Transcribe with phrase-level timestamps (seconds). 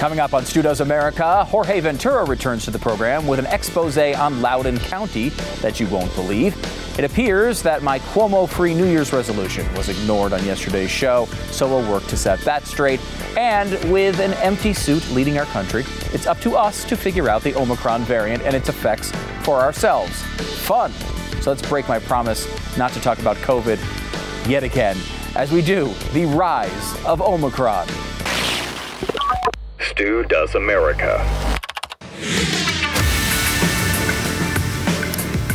[0.00, 3.98] Coming up on Stu Does America, Jorge Ventura returns to the program with an expose
[3.98, 5.28] on Loudoun County
[5.60, 6.56] that you won't believe.
[6.98, 11.68] It appears that my Cuomo free New Year's resolution was ignored on yesterday's show, so
[11.68, 12.98] we'll work to set that straight.
[13.36, 17.42] And with an empty suit leading our country, it's up to us to figure out
[17.42, 19.12] the Omicron variant and its effects
[19.42, 20.22] for ourselves.
[20.64, 20.92] Fun.
[21.42, 22.48] So let's break my promise
[22.78, 23.78] not to talk about COVID
[24.48, 24.96] yet again
[25.36, 27.86] as we do the rise of Omicron.
[29.90, 31.16] Stu Does America.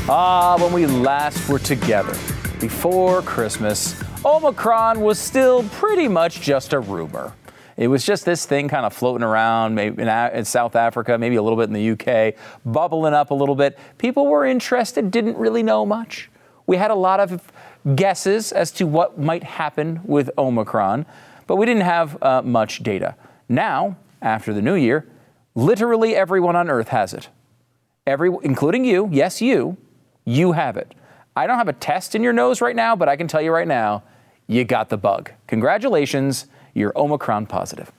[0.10, 2.14] Ah, when we last were together,
[2.60, 3.96] before Christmas,
[4.26, 7.34] Omicron was still pretty much just a rumor.
[7.78, 11.42] It was just this thing kind of floating around, maybe in, South Africa, maybe a
[11.42, 13.80] little bit in the UK, bubbling up a little bit.
[13.98, 16.30] People were interested, didn't really know much.
[16.68, 17.42] We had a lot of
[17.96, 21.06] guesses as to what might happen with Omicron,
[21.48, 23.16] but we didn't have uh, much data.
[23.48, 25.08] Now, after the new year,
[25.54, 27.30] literally everyone on earth has it.
[28.06, 29.78] Every, including you, yes, you,
[30.26, 30.94] you have it.
[31.36, 33.52] I don't have a test in your nose right now, but I can tell you
[33.52, 34.04] right now,
[34.48, 35.32] you got the bug.
[35.48, 37.92] Congratulations, you're Omicron positive.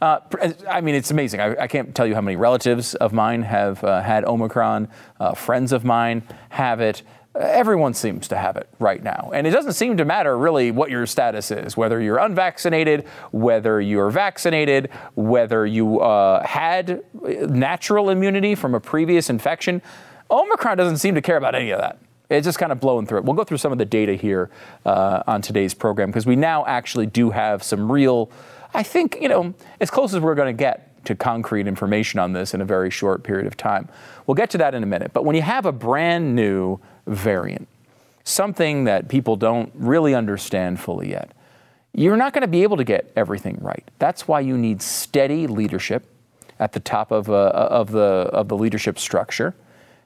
[0.00, 0.20] Uh,
[0.68, 1.40] I mean, it's amazing.
[1.40, 4.88] I, I, can't tell you how many relatives of mine have uh, had Omicron.
[5.18, 7.02] Uh, friends of mine have it
[7.34, 9.30] everyone seems to have it right now.
[9.34, 13.80] And it doesn't seem to matter really what your status is, whether you're unvaccinated, whether
[13.80, 19.82] you're vaccinated, whether you uh, had natural immunity from a previous infection.
[20.30, 21.98] Omicron doesn't seem to care about any of that.
[22.30, 23.24] It's just kind of blowing through it.
[23.24, 24.50] We'll go through some of the data here
[24.86, 28.30] uh, on today's program because we now actually do have some real,
[28.72, 32.32] I think, you know, as close as we're going to get to concrete information on
[32.32, 33.88] this in a very short period of time.
[34.26, 35.12] We'll get to that in a minute.
[35.12, 37.68] But when you have a brand new variant,
[38.24, 41.30] something that people don't really understand fully yet,
[41.92, 43.88] you're not going to be able to get everything right.
[43.98, 46.06] That's why you need steady leadership
[46.58, 49.54] at the top of, uh, of, the, of the leadership structure,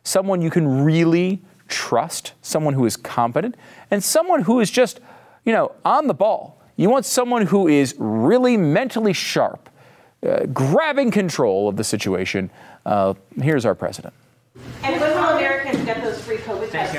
[0.02, 3.54] someone you can really trust, someone who is competent,
[3.90, 5.00] and someone who is just,
[5.44, 6.60] you know, on the ball.
[6.76, 9.68] You want someone who is really mentally sharp,
[10.26, 12.50] uh, grabbing control of the situation.
[12.86, 14.14] Uh, here's our president.
[14.82, 16.38] And when will Americans get those free
[16.68, 16.94] COVID tests?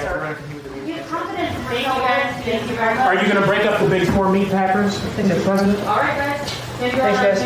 [2.46, 3.06] Thank you very much.
[3.06, 5.44] Are you going to break up the big four meat packers, Mr.
[5.44, 5.80] President?
[5.88, 6.52] All right, guys.
[6.80, 7.41] Thanks, guys.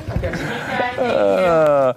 [1.00, 1.94] Uh,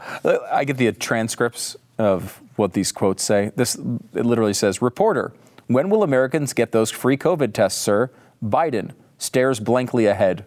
[0.49, 3.51] I get the transcripts of what these quotes say.
[3.57, 5.33] This it literally says, "Reporter,
[5.67, 8.09] when will Americans get those free COVID tests, sir?"
[8.43, 10.45] Biden stares blankly ahead.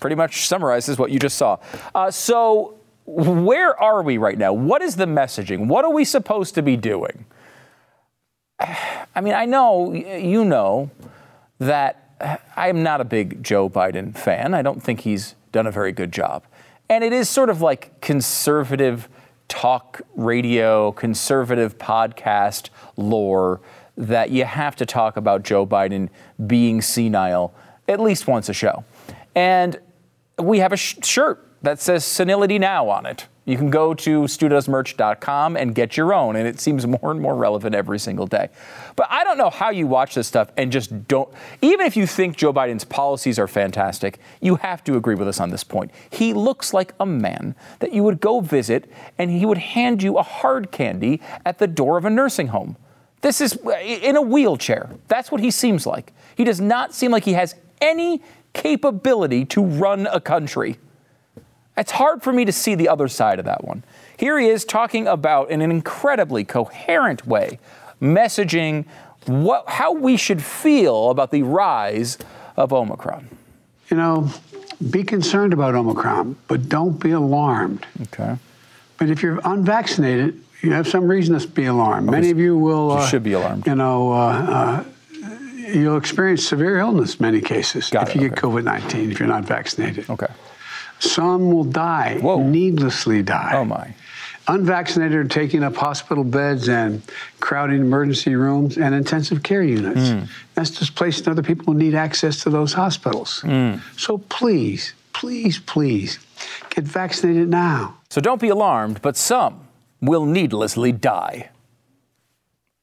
[0.00, 1.58] Pretty much summarizes what you just saw.
[1.94, 2.74] Uh, so
[3.06, 4.52] where are we right now?
[4.52, 5.66] What is the messaging?
[5.66, 7.26] What are we supposed to be doing?
[8.60, 10.90] I mean, I know, you know,
[11.58, 14.54] that uh, I am not a big Joe Biden fan.
[14.54, 16.44] I don't think he's done a very good job.
[16.88, 19.08] And it is sort of like conservative
[19.48, 23.60] talk radio, conservative podcast lore
[23.96, 26.08] that you have to talk about Joe Biden
[26.46, 27.54] being senile
[27.86, 28.84] at least once a show.
[29.34, 29.78] And
[30.38, 33.26] we have a sh- shirt that says senility now on it.
[33.46, 37.34] You can go to studosmerch.com and get your own, and it seems more and more
[37.34, 38.48] relevant every single day.
[38.96, 41.28] But I don't know how you watch this stuff and just don't,
[41.60, 45.40] even if you think Joe Biden's policies are fantastic, you have to agree with us
[45.40, 45.90] on this point.
[46.08, 50.16] He looks like a man that you would go visit and he would hand you
[50.16, 52.78] a hard candy at the door of a nursing home.
[53.20, 54.90] This is uh, in a wheelchair.
[55.08, 56.12] That's what he seems like.
[56.34, 58.22] He does not seem like he has any
[58.54, 60.78] capability to run a country.
[61.76, 63.82] It's hard for me to see the other side of that one.
[64.16, 67.58] Here he is talking about, in an incredibly coherent way,
[68.00, 68.86] messaging
[69.26, 72.18] what, how we should feel about the rise
[72.56, 73.28] of Omicron.
[73.90, 74.30] You know,
[74.90, 77.86] be concerned about Omicron, but don't be alarmed.
[78.02, 78.36] Okay.
[78.98, 82.10] But if you're unvaccinated, you have some reason to be alarmed.
[82.10, 82.90] Many of you will.
[82.90, 83.66] You uh, should be alarmed.
[83.66, 84.84] You know, uh, uh,
[85.72, 88.34] you'll experience severe illness in many cases Got if it, you okay.
[88.34, 90.08] get COVID 19 if you're not vaccinated.
[90.08, 90.28] Okay.
[91.10, 92.42] Some will die, Whoa.
[92.42, 93.52] needlessly die.
[93.54, 93.94] Oh, my.
[94.46, 97.02] Unvaccinated are taking up hospital beds and
[97.40, 100.00] crowding emergency rooms and intensive care units.
[100.00, 100.28] Mm.
[100.54, 103.40] That's displacing other people who need access to those hospitals.
[103.42, 103.80] Mm.
[103.98, 106.18] So please, please, please
[106.68, 107.96] get vaccinated now.
[108.10, 109.66] So don't be alarmed, but some
[110.02, 111.48] will needlessly die.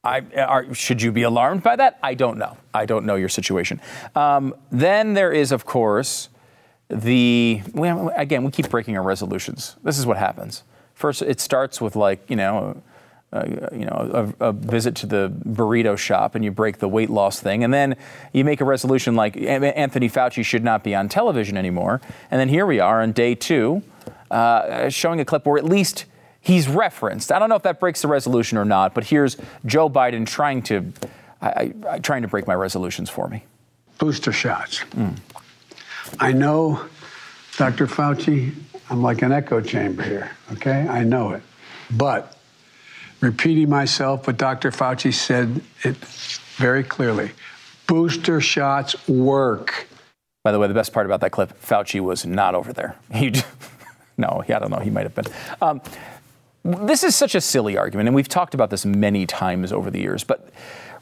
[0.04, 2.00] I, are, should you be alarmed by that?
[2.02, 2.56] I don't know.
[2.74, 3.80] I don't know your situation.
[4.16, 6.28] Um, then there is, of course,
[6.92, 9.76] the we, again we keep breaking our resolutions.
[9.82, 10.62] This is what happens.
[10.94, 12.82] First, it starts with like you know
[13.32, 17.08] uh, you know, a, a, visit to the burrito shop and you break the weight
[17.08, 17.96] loss thing, and then
[18.34, 22.50] you make a resolution like Anthony Fauci should not be on television anymore, and then
[22.50, 23.82] here we are on day two,
[24.30, 26.04] uh, showing a clip where at least
[26.42, 27.32] he's referenced.
[27.32, 30.60] I don't know if that breaks the resolution or not, but here's Joe Biden trying
[30.64, 30.92] to,
[31.40, 33.44] I, I, trying to break my resolutions for me.
[33.96, 34.80] Booster shots.
[34.90, 35.16] Mm.
[36.18, 36.84] I know,
[37.56, 37.86] Dr.
[37.86, 38.54] Fauci,
[38.90, 40.30] I'm like an echo chamber here.
[40.52, 41.42] Okay, I know it,
[41.90, 42.36] but
[43.20, 44.70] repeating myself, but Dr.
[44.70, 45.96] Fauci said it
[46.56, 47.30] very clearly
[47.86, 49.86] booster shots work.
[50.44, 52.96] By the way, the best part about that clip, Fauci was not over there.
[53.12, 53.32] He,
[54.16, 55.26] no, I don't know, he might have been.
[55.60, 55.80] Um,
[56.64, 60.00] this is such a silly argument, and we've talked about this many times over the
[60.00, 60.48] years, but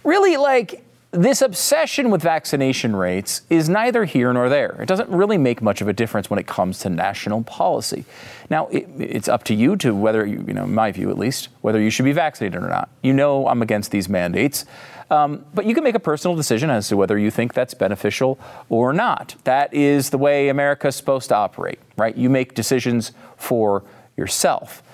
[0.04, 4.80] really, like, this obsession with vaccination rates is neither here nor there.
[4.80, 8.04] It doesn't really make much of a difference when it comes to national policy.
[8.48, 11.18] Now, it, it's up to you to whether, you, you know, in my view at
[11.18, 12.90] least, whether you should be vaccinated or not.
[13.02, 14.66] You know, I'm against these mandates.
[15.10, 18.38] Um, but you can make a personal decision as to whether you think that's beneficial
[18.68, 19.34] or not.
[19.42, 22.16] That is the way America's supposed to operate, right?
[22.16, 23.82] You make decisions for
[24.16, 24.84] yourself.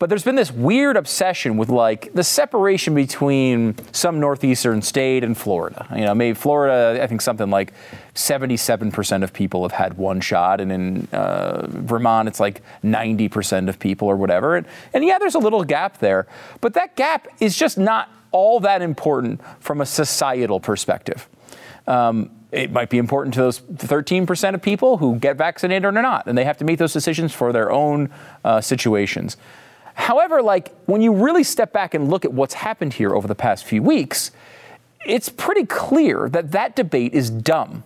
[0.00, 5.38] But there's been this weird obsession with like the separation between some northeastern state and
[5.38, 5.86] Florida.
[5.94, 7.72] You know, maybe Florida, I think something like
[8.14, 13.78] 77% of people have had one shot, and in uh, Vermont, it's like 90% of
[13.78, 14.56] people or whatever.
[14.56, 16.26] And, and yeah, there's a little gap there,
[16.60, 21.28] but that gap is just not all that important from a societal perspective.
[21.86, 26.26] Um, it might be important to those 13% of people who get vaccinated or not,
[26.26, 28.10] and they have to make those decisions for their own
[28.44, 29.36] uh, situations.
[29.94, 33.34] However, like when you really step back and look at what's happened here over the
[33.34, 34.30] past few weeks,
[35.06, 37.84] it's pretty clear that that debate is dumb.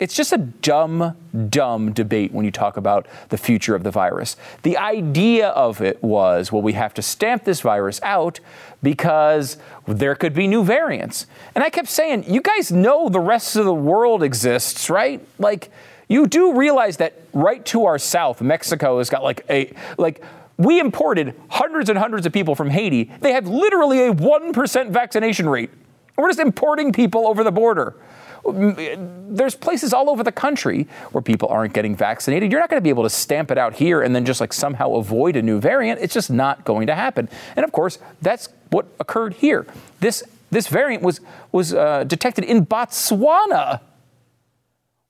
[0.00, 1.14] It's just a dumb,
[1.50, 4.34] dumb debate when you talk about the future of the virus.
[4.62, 8.40] The idea of it was well, we have to stamp this virus out
[8.82, 11.26] because there could be new variants.
[11.54, 15.20] And I kept saying, you guys know the rest of the world exists, right?
[15.38, 15.70] Like,
[16.08, 20.22] you do realize that right to our south, Mexico has got like a, like,
[20.60, 23.10] we imported hundreds and hundreds of people from Haiti.
[23.20, 25.70] They have literally a 1% vaccination rate.
[26.18, 27.96] We're just importing people over the border.
[28.44, 32.52] There's places all over the country where people aren't getting vaccinated.
[32.52, 34.52] You're not going to be able to stamp it out here and then just like
[34.52, 36.00] somehow avoid a new variant.
[36.00, 37.30] It's just not going to happen.
[37.56, 39.66] And of course, that's what occurred here.
[40.00, 41.20] This this variant was
[41.52, 43.80] was uh, detected in Botswana.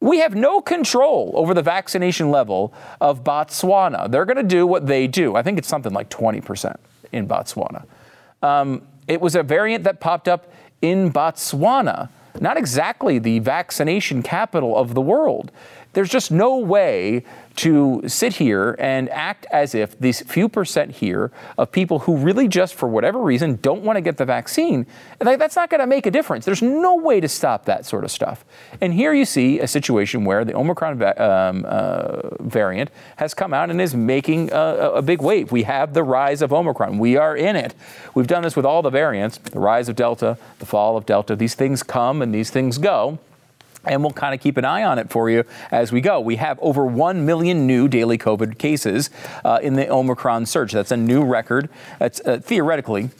[0.00, 4.11] We have no control over the vaccination level of Botswana.
[4.11, 5.37] They're going to do what they do.
[5.37, 6.76] I think it's something like 20%
[7.12, 7.85] in Botswana.
[8.43, 10.50] Um, it was a variant that popped up
[10.81, 12.08] in Botswana,
[12.41, 15.52] not exactly the vaccination capital of the world.
[15.92, 17.25] There's just no way
[17.56, 22.46] to sit here and act as if these few percent here of people who really
[22.48, 24.87] just for whatever reason don't want to get the vaccine,
[25.19, 26.44] that's not going to make a difference.
[26.44, 28.44] There's no way to stop that sort of stuff.
[28.81, 33.69] And here you see a situation where the Omicron um, uh, variant has come out
[33.69, 35.50] and is making a, a big wave.
[35.50, 36.98] We have the rise of Omicron.
[36.98, 37.75] We are in it.
[38.14, 41.34] We've done this with all the variants, the rise of Delta, the fall of Delta.
[41.34, 43.19] These things come and these things go
[43.85, 46.21] and we'll kind of keep an eye on it for you as we go.
[46.21, 49.11] We have over 1 million new daily COVID cases
[49.44, 50.73] uh, in the Omicron surge.
[50.73, 51.69] That's a new record.
[51.99, 53.11] That's uh, theoretically,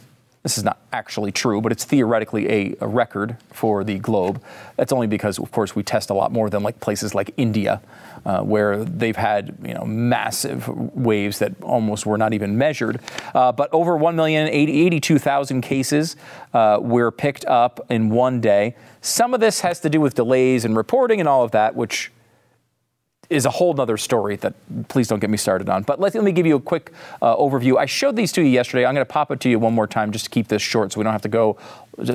[0.43, 4.41] this is not actually true, but it's theoretically a, a, record for the globe.
[4.75, 7.79] That's only because, of course, we test a lot more than like places like India,
[8.25, 12.99] uh, where they've had you know massive waves that almost were not even measured.
[13.35, 16.15] Uh, but over 1,082,000 cases
[16.53, 18.75] uh, were picked up in one day.
[19.01, 22.11] Some of this has to do with delays in reporting and all of that, which
[23.31, 24.53] is a whole other story that
[24.89, 25.83] please don't get me started on.
[25.83, 27.77] But let, let me give you a quick uh, overview.
[27.77, 28.85] I showed these to you yesterday.
[28.85, 30.91] I'm going to pop it to you one more time just to keep this short
[30.91, 31.57] so we don't have to go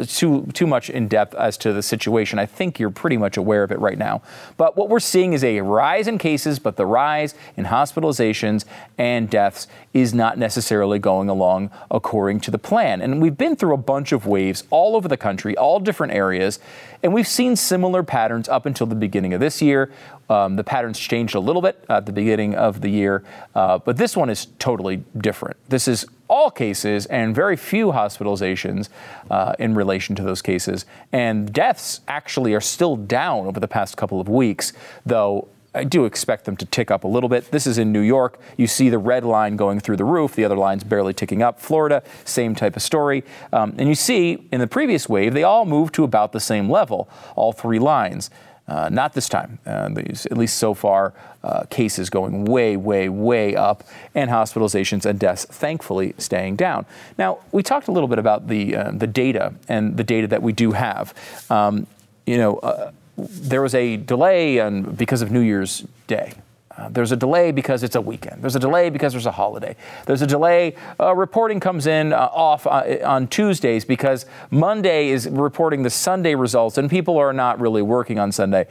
[0.08, 2.38] too too much in depth as to the situation.
[2.38, 4.22] I think you're pretty much aware of it right now.
[4.56, 8.64] But what we're seeing is a rise in cases, but the rise in hospitalizations
[8.98, 13.00] and deaths is not necessarily going along according to the plan.
[13.00, 16.58] And we've been through a bunch of waves all over the country, all different areas,
[17.02, 19.90] and we've seen similar patterns up until the beginning of this year.
[20.28, 23.22] Um, the patterns changed a little bit at the beginning of the year,
[23.54, 25.56] uh, but this one is totally different.
[25.68, 28.88] This is all cases and very few hospitalizations
[29.30, 30.84] uh, in relation to those cases.
[31.12, 34.72] And deaths actually are still down over the past couple of weeks,
[35.04, 37.50] though I do expect them to tick up a little bit.
[37.50, 38.40] This is in New York.
[38.56, 41.60] You see the red line going through the roof, the other line's barely ticking up.
[41.60, 43.24] Florida, same type of story.
[43.52, 46.70] Um, and you see in the previous wave, they all moved to about the same
[46.70, 48.30] level, all three lines.
[48.68, 49.58] Uh, not this time.
[49.64, 55.06] Uh, these, at least so far, uh, cases going way, way, way up, and hospitalizations
[55.06, 56.84] and deaths, thankfully, staying down.
[57.16, 60.42] Now, we talked a little bit about the uh, the data and the data that
[60.42, 61.14] we do have.
[61.48, 61.86] Um,
[62.26, 66.32] you know, uh, there was a delay on, because of New Year's Day.
[66.76, 68.42] Uh, there's a delay because it's a weekend.
[68.42, 69.76] There's a delay because there's a holiday.
[70.04, 70.74] There's a delay.
[71.00, 76.34] Uh, reporting comes in uh, off uh, on Tuesdays because Monday is reporting the Sunday
[76.34, 78.66] results, and people are not really working on Sunday.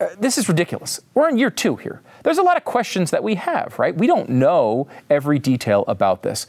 [0.00, 1.00] Uh, this is ridiculous.
[1.14, 2.00] We're in year two here.
[2.22, 3.94] There's a lot of questions that we have, right?
[3.94, 6.46] We don't know every detail about this.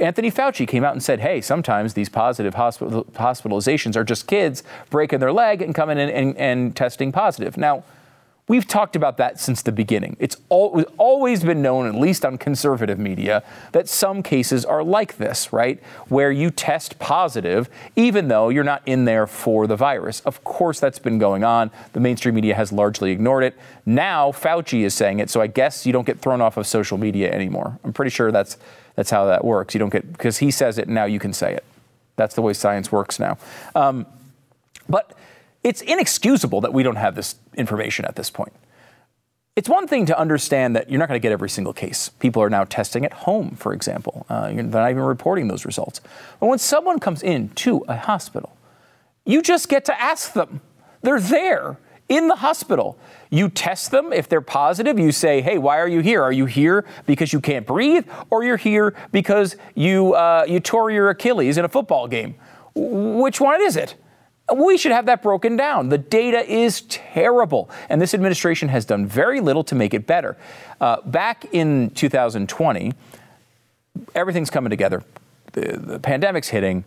[0.00, 4.62] Anthony Fauci came out and said, hey, sometimes these positive hospital- hospitalizations are just kids
[4.90, 7.56] breaking their leg and coming in and, and testing positive.
[7.56, 7.84] Now,
[8.48, 10.16] We've talked about that since the beginning.
[10.18, 15.52] It's always been known, at least on conservative media, that some cases are like this,
[15.52, 15.82] right?
[16.08, 20.20] Where you test positive even though you're not in there for the virus.
[20.20, 21.70] Of course, that's been going on.
[21.92, 23.54] The mainstream media has largely ignored it.
[23.84, 26.96] Now, Fauci is saying it, so I guess you don't get thrown off of social
[26.96, 27.78] media anymore.
[27.84, 28.56] I'm pretty sure that's,
[28.94, 29.74] that's how that works.
[29.74, 31.64] You don't get, because he says it, now you can say it.
[32.16, 33.36] That's the way science works now.
[33.74, 34.06] Um,
[34.88, 35.12] but
[35.62, 38.52] it's inexcusable that we don't have this information at this point.
[39.56, 42.10] It's one thing to understand that you're not going to get every single case.
[42.20, 44.24] People are now testing at home, for example.
[44.28, 46.00] Uh, they're not even reporting those results.
[46.38, 48.56] But when someone comes in to a hospital,
[49.24, 50.60] you just get to ask them.
[51.02, 51.76] They're there
[52.08, 52.96] in the hospital.
[53.30, 54.12] You test them.
[54.12, 56.22] If they're positive, you say, hey, why are you here?
[56.22, 60.92] Are you here because you can't breathe, or you're here because you, uh, you tore
[60.92, 62.36] your Achilles in a football game?
[62.74, 63.96] Which one is it?
[64.54, 65.90] We should have that broken down.
[65.90, 70.36] The data is terrible, and this administration has done very little to make it better.
[70.80, 72.92] Uh, back in 2020,
[74.14, 75.02] everything's coming together.
[75.52, 76.84] The, the pandemic's hitting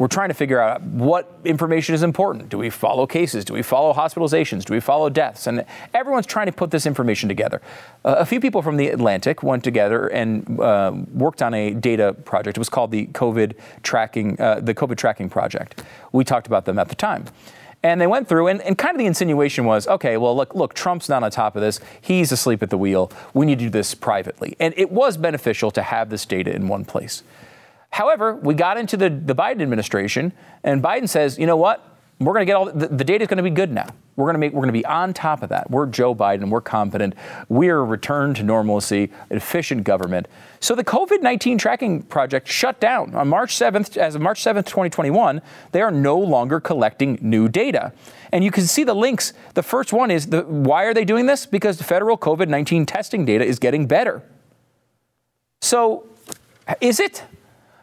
[0.00, 2.48] we're trying to figure out what information is important.
[2.48, 3.44] Do we follow cases?
[3.44, 4.64] Do we follow hospitalizations?
[4.64, 5.46] Do we follow deaths?
[5.46, 7.60] And everyone's trying to put this information together.
[8.02, 12.14] Uh, a few people from the Atlantic went together and uh, worked on a data
[12.24, 12.56] project.
[12.56, 15.82] It was called the COVID tracking, uh, the COVID tracking project.
[16.12, 17.26] We talked about them at the time.
[17.82, 20.72] And they went through, and, and, kind of the insinuation was, okay, well, look, look,
[20.72, 21.78] Trump's not on top of this.
[22.00, 23.12] He's asleep at the wheel.
[23.34, 24.56] We need to do this privately.
[24.58, 27.22] And it was beneficial to have this data in one place.
[27.90, 30.32] However, we got into the, the Biden administration,
[30.62, 31.86] and Biden says, you know what?
[32.20, 33.86] We're going to get all the, the data is going to be good now.
[34.16, 35.70] We're going to make we're going to be on top of that.
[35.70, 36.50] We're Joe Biden.
[36.50, 37.14] We're confident.
[37.48, 40.28] We're a return to normalcy, efficient government.
[40.60, 43.96] So the COVID-19 tracking project shut down on March 7th.
[43.96, 45.40] As of March 7th, 2021,
[45.72, 47.94] they are no longer collecting new data.
[48.32, 49.32] And you can see the links.
[49.54, 51.46] The first one is the, why are they doing this?
[51.46, 54.22] Because the federal COVID-19 testing data is getting better.
[55.62, 56.06] So,
[56.82, 57.24] is it?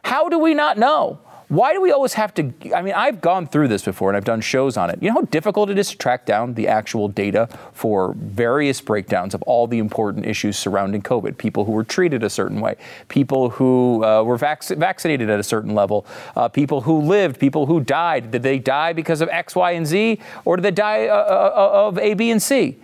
[0.04, 1.20] How do we not know?
[1.50, 2.54] Why do we always have to?
[2.76, 5.02] I mean, I've gone through this before and I've done shows on it.
[5.02, 9.34] You know how difficult it is to track down the actual data for various breakdowns
[9.34, 12.76] of all the important issues surrounding COVID people who were treated a certain way,
[13.08, 17.66] people who uh, were vac- vaccinated at a certain level, uh, people who lived, people
[17.66, 18.30] who died.
[18.32, 21.54] Did they die because of X, Y, and Z, or did they die uh, uh,
[21.56, 22.78] uh of A, B, and C?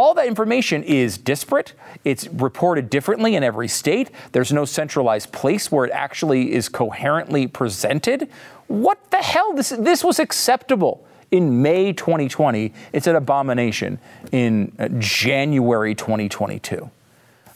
[0.00, 1.74] All that information is disparate.
[2.06, 4.10] It's reported differently in every state.
[4.32, 8.30] There's no centralized place where it actually is coherently presented.
[8.66, 9.52] What the hell?
[9.52, 12.72] This, this was acceptable in May 2020.
[12.94, 13.98] It's an abomination
[14.32, 16.90] in uh, January 2022.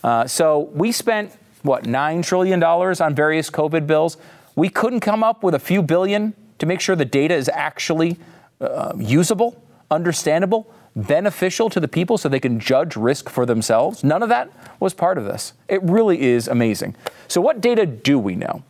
[0.02, 1.32] Uh, so we spent,
[1.62, 4.18] what, $9 trillion on various COVID bills.
[4.54, 8.18] We couldn't come up with a few billion to make sure the data is actually
[8.60, 14.04] uh, usable, understandable beneficial to the people so they can judge risk for themselves.
[14.04, 15.52] None of that was part of this.
[15.68, 16.96] It really is amazing.
[17.28, 18.62] So, what data do we know?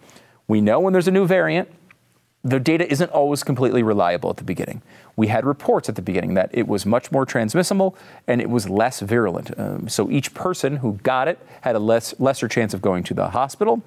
[0.49, 1.69] We know when there's a new variant,
[2.43, 4.83] the data isn't always completely reliable at the beginning.
[5.17, 8.69] We had reports at the beginning that it was much more transmissible and it was
[8.69, 9.59] less virulent.
[9.59, 13.15] Um, so each person who got it had a less, lesser chance of going to
[13.15, 13.83] the hospital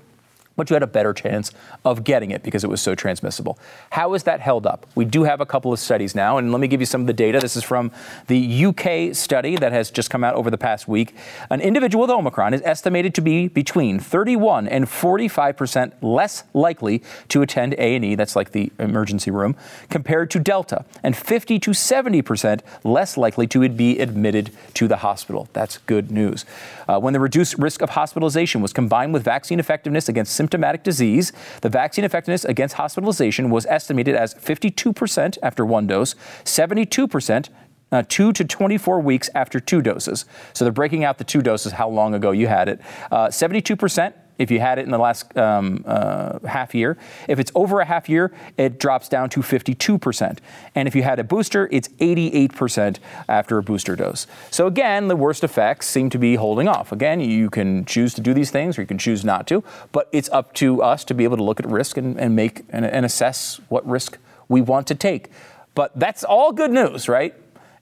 [0.57, 1.51] but you had a better chance
[1.85, 3.57] of getting it because it was so transmissible.
[3.91, 4.85] How is that held up?
[4.95, 7.07] We do have a couple of studies now, and let me give you some of
[7.07, 7.39] the data.
[7.39, 7.91] This is from
[8.27, 11.15] the UK study that has just come out over the past week.
[11.49, 17.03] An individual with Omicron is estimated to be between 31 and 45 percent less likely
[17.29, 19.55] to attend A&E, that's like the emergency room,
[19.89, 24.97] compared to Delta, and 50 to 70 percent less likely to be admitted to the
[24.97, 25.47] hospital.
[25.53, 26.45] That's good news.
[26.87, 31.33] Uh, when the reduced risk of hospitalization was combined with vaccine effectiveness against symptomatic disease,
[31.61, 37.49] the vaccine effectiveness against hospitalization was estimated as 52% after one dose, 72%
[37.91, 40.25] uh, two to 24 weeks after two doses.
[40.53, 42.79] So they're breaking out the two doses, how long ago you had it.
[43.11, 46.97] Uh, 72% if you had it in the last um, uh, half year.
[47.27, 50.37] If it's over a half year, it drops down to 52%.
[50.75, 54.27] And if you had a booster, it's 88% after a booster dose.
[54.51, 56.91] So again, the worst effects seem to be holding off.
[56.91, 60.09] Again, you can choose to do these things or you can choose not to, but
[60.11, 62.85] it's up to us to be able to look at risk and, and make and,
[62.85, 64.17] and assess what risk
[64.47, 65.31] we want to take.
[65.75, 67.35] But that's all good news, right?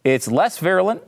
[0.03, 1.01] It's less virulent.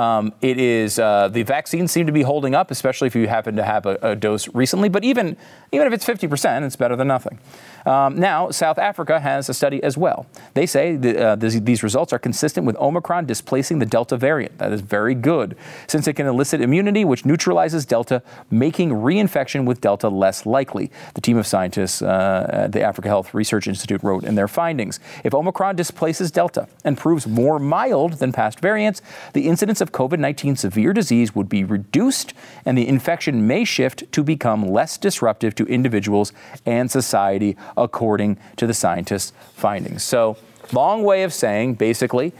[0.00, 3.54] Um, it is uh, the vaccines seem to be holding up, especially if you happen
[3.56, 4.88] to have a, a dose recently.
[4.88, 5.36] But even
[5.72, 7.38] even if it's 50%, it's better than nothing.
[7.86, 10.26] Um, now, South Africa has a study as well.
[10.54, 14.58] They say uh, these results are consistent with Omicron displacing the Delta variant.
[14.58, 19.80] That is very good, since it can elicit immunity, which neutralizes Delta, making reinfection with
[19.80, 20.90] Delta less likely.
[21.14, 24.98] The team of scientists uh, at the Africa Health Research Institute wrote in their findings
[25.24, 29.02] If Omicron displaces Delta and proves more mild than past variants,
[29.34, 32.32] the incidence of COVID 19 severe disease would be reduced,
[32.64, 36.32] and the infection may shift to become less disruptive to individuals
[36.66, 40.02] and society according to the scientists' findings.
[40.02, 40.36] So,
[40.72, 42.32] long way of saying basically,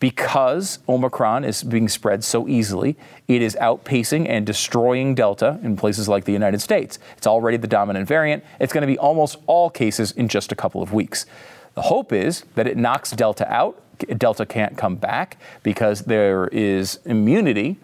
[0.00, 2.96] because Omicron is being spread so easily,
[3.28, 6.98] it is outpacing and destroying Delta in places like the United States.
[7.18, 8.42] It's already the dominant variant.
[8.58, 11.26] It's going to be almost all cases in just a couple of weeks.
[11.74, 13.80] The hope is that it knocks Delta out.
[14.18, 17.76] Delta can't come back because there is immunity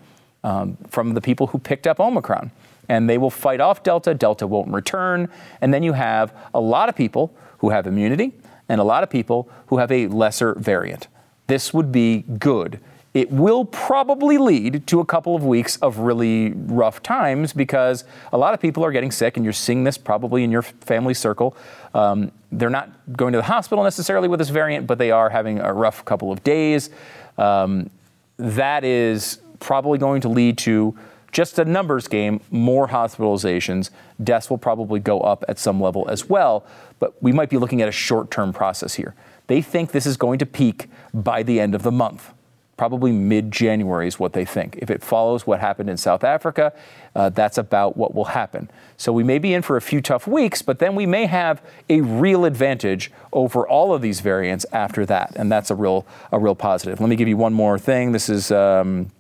[0.44, 2.50] um, from the people who picked up Omicron
[2.88, 4.14] and they will fight off Delta.
[4.14, 5.28] Delta won't return.
[5.60, 8.32] And then you have a lot of people who have immunity
[8.68, 11.08] and a lot of people who have a lesser variant.
[11.46, 12.80] This would be good.
[13.16, 18.36] It will probably lead to a couple of weeks of really rough times because a
[18.36, 21.56] lot of people are getting sick, and you're seeing this probably in your family circle.
[21.94, 25.60] Um, they're not going to the hospital necessarily with this variant, but they are having
[25.60, 26.90] a rough couple of days.
[27.38, 27.88] Um,
[28.36, 30.94] that is probably going to lead to
[31.32, 33.88] just a numbers game, more hospitalizations.
[34.22, 36.66] Deaths will probably go up at some level as well,
[36.98, 39.14] but we might be looking at a short term process here.
[39.46, 42.34] They think this is going to peak by the end of the month.
[42.76, 44.78] Probably mid January is what they think.
[44.82, 46.74] If it follows what happened in South Africa,
[47.14, 48.70] uh, that's about what will happen.
[48.98, 51.62] So we may be in for a few tough weeks, but then we may have
[51.88, 56.38] a real advantage over all of these variants after that, and that's a real a
[56.38, 57.00] real positive.
[57.00, 58.12] Let me give you one more thing.
[58.12, 58.50] This is.
[58.50, 59.10] Um,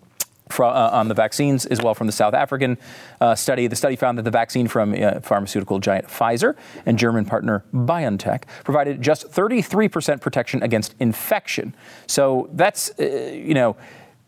[0.48, 2.78] from, uh, on the vaccines as well from the South African
[3.20, 3.66] uh, study.
[3.66, 8.44] The study found that the vaccine from uh, pharmaceutical giant Pfizer and German partner BioNTech
[8.64, 11.74] provided just 33% protection against infection.
[12.06, 13.76] So that's, uh, you know,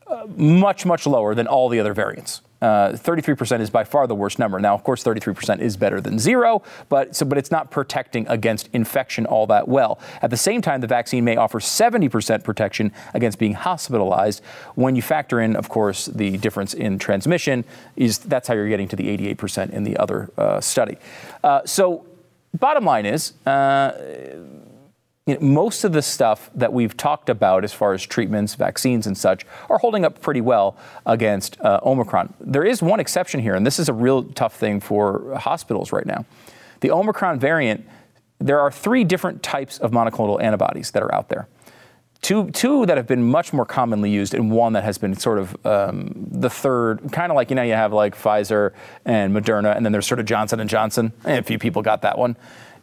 [0.07, 2.41] uh, much, much lower than all the other variants.
[2.61, 4.59] Uh, 33% is by far the worst number.
[4.59, 8.69] Now, of course, 33% is better than zero, but so, but it's not protecting against
[8.73, 10.01] infection all that well.
[10.23, 14.43] At the same time, the vaccine may offer 70% protection against being hospitalized.
[14.75, 17.65] When you factor in, of course, the difference in transmission,
[17.97, 20.99] is that's how you're getting to the 88% in the other uh, study.
[21.45, 22.07] Uh, so,
[22.59, 23.93] bottom line is uh,
[25.29, 29.07] you know, most of the stuff that we've talked about as far as treatments, vaccines,
[29.07, 32.33] and such are holding up pretty well against uh, Omicron.
[32.41, 36.07] There is one exception here, and this is a real tough thing for hospitals right
[36.07, 36.25] now.
[36.81, 37.87] The Omicron variant,
[38.39, 41.47] there are three different types of monoclonal antibodies that are out there.
[42.23, 45.39] Two, two that have been much more commonly used, and one that has been sort
[45.39, 48.73] of um, the third, kind of like you know you have like Pfizer
[49.05, 51.13] and Moderna, and then there's sort of Johnson and Johnson.
[51.25, 52.35] And a few people got that one.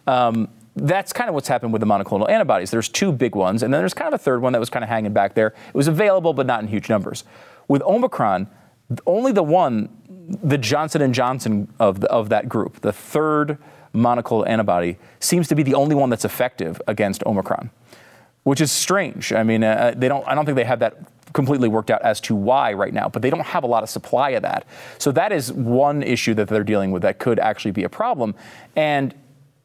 [0.05, 2.69] Um, that's kind of what's happened with the monoclonal antibodies.
[2.69, 4.83] There's two big ones, and then there's kind of a third one that was kind
[4.83, 5.47] of hanging back there.
[5.47, 7.23] It was available, but not in huge numbers.
[7.67, 8.49] With Omicron,
[9.05, 9.89] only the one,
[10.43, 13.57] the Johnson and Johnson of the, of that group, the third
[13.93, 17.69] monoclonal antibody, seems to be the only one that's effective against Omicron,
[18.43, 19.31] which is strange.
[19.31, 20.27] I mean, uh, they don't.
[20.27, 20.97] I don't think they have that
[21.33, 23.89] completely worked out as to why right now, but they don't have a lot of
[23.89, 24.65] supply of that.
[24.97, 28.35] So that is one issue that they're dealing with that could actually be a problem.
[28.75, 29.13] And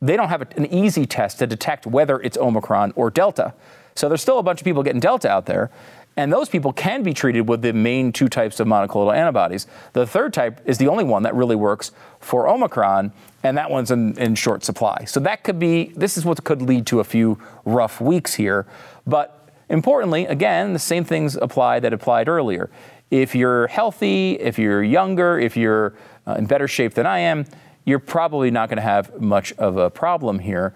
[0.01, 3.55] they don't have an easy test to detect whether it's Omicron or Delta.
[3.95, 5.71] So there's still a bunch of people getting Delta out there.
[6.17, 9.67] And those people can be treated with the main two types of monoclonal antibodies.
[9.93, 13.91] The third type is the only one that really works for Omicron, and that one's
[13.91, 15.05] in, in, short supply.
[15.05, 18.67] So that could be, this is what could lead to a few rough weeks here.
[19.07, 22.71] But importantly, again, the same things apply that applied earlier.
[23.11, 25.95] If you're healthy, if you're younger, if you're
[26.27, 27.47] uh, in better shape than I am,
[27.85, 30.75] you're probably not going to have much of a problem here.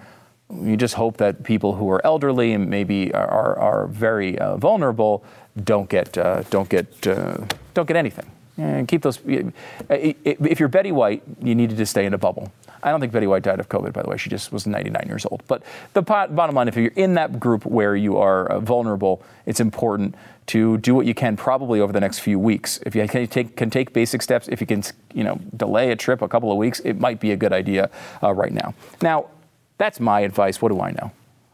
[0.51, 5.25] You just hope that people who are elderly and maybe are, are very uh, vulnerable
[5.63, 7.39] don't get, uh, don't, get, uh,
[7.73, 8.31] don't get anything.
[8.57, 9.19] Eh, keep those.
[9.27, 12.53] If you're Betty White, you needed to stay in a bubble.
[12.85, 14.19] I don't think Betty White died of COVID, by the way.
[14.19, 15.43] She just was 99 years old.
[15.49, 15.63] But
[15.95, 20.15] the bottom line, if you're in that group where you are uh, vulnerable, it's important
[20.47, 22.79] to do what you can probably over the next few weeks.
[22.85, 24.83] If you can take, can take basic steps, if you can
[25.15, 27.91] you know, delay a trip a couple of weeks, it might be a good idea
[28.23, 28.75] uh, right now.
[29.01, 29.31] Now,
[29.79, 30.61] that's my advice.
[30.61, 31.11] What do I know?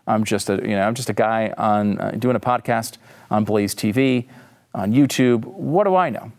[0.09, 2.99] I'm just a, you know, I'm just a guy on uh, doing a podcast
[3.31, 4.27] on Blaze TV,
[4.75, 5.45] on YouTube.
[5.45, 6.33] What do I know?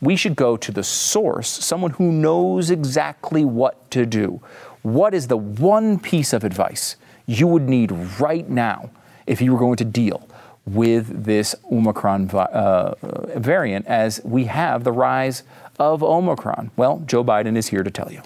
[0.00, 4.40] We should go to the source, someone who knows exactly what to do.
[4.82, 8.90] What is the one piece of advice you would need right now
[9.26, 10.28] if you were going to deal
[10.66, 12.94] with this Omicron uh,
[13.36, 15.42] variant as we have the rise
[15.78, 16.70] of Omicron?
[16.76, 18.22] Well, Joe Biden is here to tell you.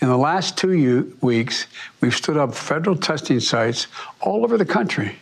[0.00, 1.66] In the last two weeks,
[2.00, 3.88] we've stood up federal testing sites
[4.20, 5.16] all over the country.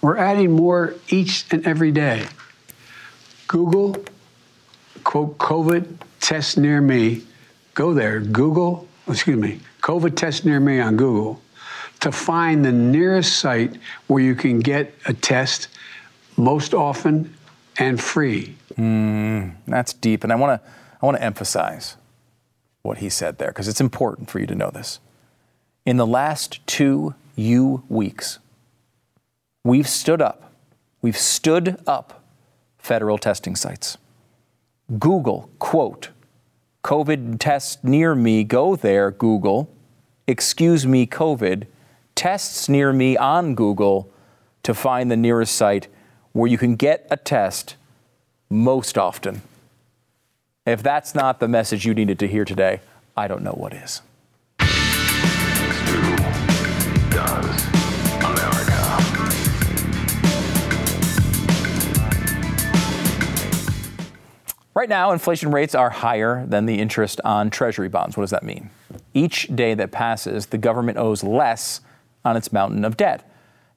[0.00, 2.26] We're adding more each and every day.
[3.48, 4.02] Google,
[5.08, 5.86] quote, COVID
[6.20, 7.22] test near me,
[7.72, 11.40] go there, Google, excuse me, COVID test near me on Google
[12.00, 15.68] to find the nearest site where you can get a test
[16.36, 17.34] most often
[17.78, 18.54] and free.
[18.76, 20.24] Mm, that's deep.
[20.24, 20.68] And I want to
[21.00, 21.96] I want to emphasize
[22.82, 25.00] what he said there because it's important for you to know this.
[25.86, 28.40] In the last two U weeks,
[29.64, 30.52] we've stood up,
[31.00, 32.22] we've stood up
[32.76, 33.96] federal testing sites.
[34.96, 36.10] Google, quote,
[36.82, 39.68] COVID test near me, go there, Google.
[40.26, 41.66] Excuse me, COVID.
[42.14, 44.10] Tests near me on Google
[44.62, 45.88] to find the nearest site
[46.32, 47.76] where you can get a test
[48.48, 49.42] most often.
[50.64, 52.80] If that's not the message you needed to hear today,
[53.16, 54.00] I don't know what is.
[64.78, 68.16] Right now, inflation rates are higher than the interest on Treasury bonds.
[68.16, 68.70] What does that mean?
[69.12, 71.80] Each day that passes, the government owes less
[72.24, 73.28] on its mountain of debt.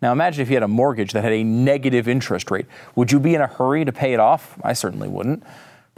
[0.04, 2.68] Now, imagine if you had a mortgage that had a negative interest rate.
[2.96, 4.60] Would you be in a hurry to pay it off?
[4.64, 5.42] I certainly wouldn't.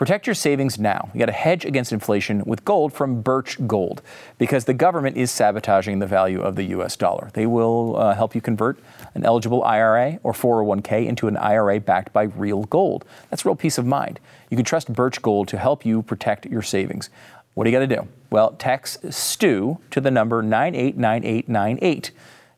[0.03, 1.09] Protect your savings now.
[1.13, 4.01] You got to hedge against inflation with gold from Birch Gold
[4.37, 7.29] because the government is sabotaging the value of the US dollar.
[7.31, 8.77] They will uh, help you convert
[9.13, 13.05] an eligible IRA or 401k into an IRA backed by real gold.
[13.29, 14.19] That's real peace of mind.
[14.49, 17.09] You can trust Birch Gold to help you protect your savings.
[17.53, 18.05] What do you got to do?
[18.29, 22.11] Well, text STU to the number 989898.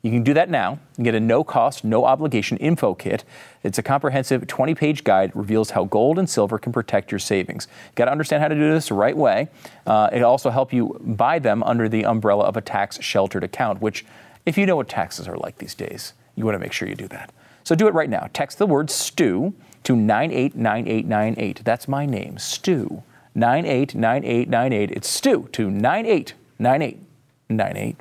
[0.05, 3.23] You can do that now and get a no cost, no obligation info kit.
[3.63, 7.67] It's a comprehensive 20 page guide reveals how gold and silver can protect your savings.
[7.87, 9.47] You got to understand how to do this the right way.
[9.87, 13.81] Uh, it also help you buy them under the umbrella of a tax sheltered account,
[13.81, 14.05] which,
[14.45, 16.93] if you know what taxes are like these days, you want to make sure you
[16.93, 17.33] do that.
[17.63, 18.29] So do it right now.
[18.31, 19.53] Text the word STU
[19.85, 21.61] to 989898.
[21.63, 23.01] That's my name, Stu.
[23.33, 24.91] 989898.
[24.91, 27.95] It's Stu to 989898.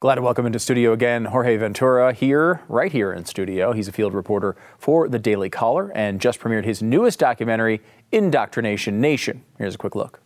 [0.00, 3.72] Glad to welcome into studio again Jorge Ventura here, right here in studio.
[3.72, 7.82] He's a field reporter for the Daily Caller and just premiered his newest documentary,
[8.12, 9.42] Indoctrination Nation.
[9.58, 10.20] Here's a quick look.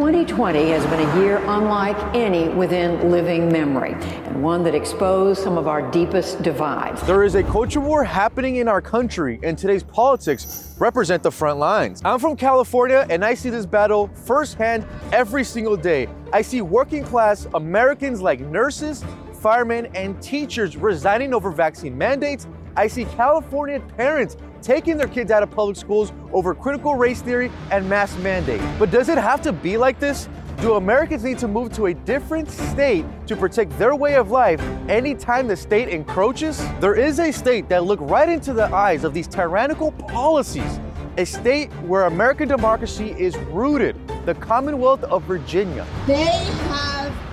[0.00, 5.58] 2020 has been a year unlike any within living memory, and one that exposed some
[5.58, 7.02] of our deepest divides.
[7.02, 11.58] There is a culture war happening in our country, and today's politics represent the front
[11.58, 12.00] lines.
[12.04, 16.08] I'm from California, and I see this battle firsthand every single day.
[16.32, 22.46] I see working class Americans like nurses, firemen, and teachers resigning over vaccine mandates.
[22.76, 27.50] I see California parents taking their kids out of public schools over critical race theory
[27.70, 28.60] and mask mandate.
[28.78, 30.28] But does it have to be like this?
[30.60, 34.60] Do Americans need to move to a different state to protect their way of life
[34.88, 36.62] anytime the state encroaches?
[36.80, 40.78] There is a state that look right into the eyes of these tyrannical policies.
[41.16, 43.96] A state where American democracy is rooted,
[44.26, 45.86] the Commonwealth of Virginia.
[46.06, 46.89] They have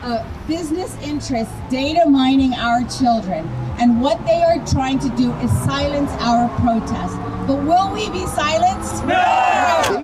[0.07, 3.45] a business interests data mining our children
[3.77, 7.17] and what they are trying to do is silence our protest.
[7.45, 9.05] But will we be silenced?
[9.05, 10.03] No!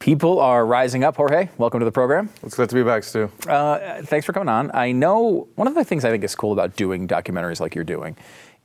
[0.00, 1.16] People are rising up.
[1.16, 2.30] Jorge, welcome to the program.
[2.42, 3.30] It's glad to be back, Stu.
[3.46, 4.70] Uh, thanks for coming on.
[4.74, 7.84] I know one of the things I think is cool about doing documentaries like you're
[7.84, 8.16] doing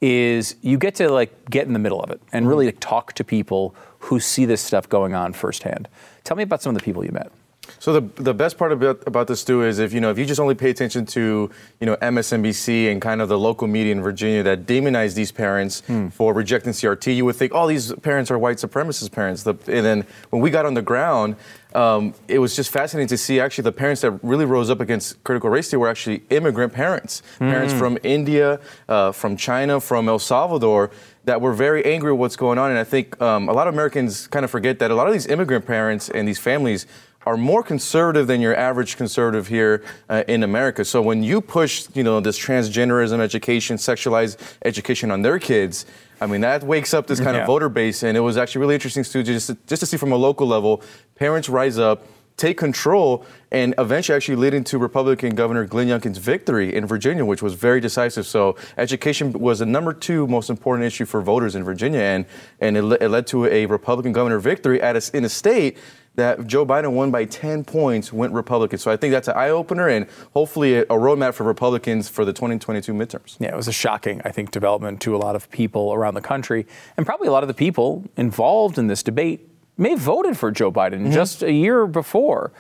[0.02, 3.14] is you get to like get in the middle of it and really like, talk
[3.14, 5.88] to people who see this stuff going on firsthand.
[6.24, 7.32] Tell me about some of the people you met.
[7.80, 10.26] So the the best part about about this too is if you know if you
[10.26, 14.02] just only pay attention to you know MSNBC and kind of the local media in
[14.02, 16.08] Virginia that demonize these parents hmm.
[16.10, 19.44] for rejecting CRT, you would think, oh, these parents are white supremacist parents.
[19.44, 21.36] The, and then when we got on the ground,
[21.76, 25.22] um, it was just fascinating to see actually the parents that really rose up against
[25.26, 27.50] critical race theory were actually immigrant parents, mm.
[27.50, 30.90] parents from India, uh, from China, from El Salvador
[31.26, 32.70] that were very angry with what's going on.
[32.70, 35.14] And I think um, a lot of Americans kind of forget that a lot of
[35.14, 36.86] these immigrant parents and these families
[37.26, 40.86] are more conservative than your average conservative here uh, in America.
[40.86, 45.86] So when you push, you know, this transgenderism education, sexualized education on their kids,
[46.22, 47.42] I mean, that wakes up this kind Yeah.
[47.42, 48.04] of voter base.
[48.04, 50.48] And it was actually really interesting, Stu, just to, just to see from a local
[50.48, 50.82] level,
[51.16, 52.06] parents rise up,
[52.38, 57.42] take control, and eventually actually leading to Republican Governor Glenn Youngkin's victory in Virginia, which
[57.42, 58.28] was very decisive.
[58.28, 62.26] So education was the number two most important issue for voters in Virginia, and
[62.60, 65.78] and it, le- it led to a Republican governor victory at a, in a state
[66.15, 68.80] that Joe Biden won by 10 points, went Republican.
[68.80, 72.25] So I think that's an eye opener and hopefully a, a roadmap for Republicans for
[72.25, 73.38] the 2022 midterms.
[73.39, 76.21] Yeah, it was a shocking, I think, development to a lot of people around the
[76.21, 76.65] country.
[76.97, 80.51] And probably a lot of the people involved in this debate may have voted for
[80.51, 81.12] Joe Biden mm-hmm.
[81.12, 82.51] just a year before.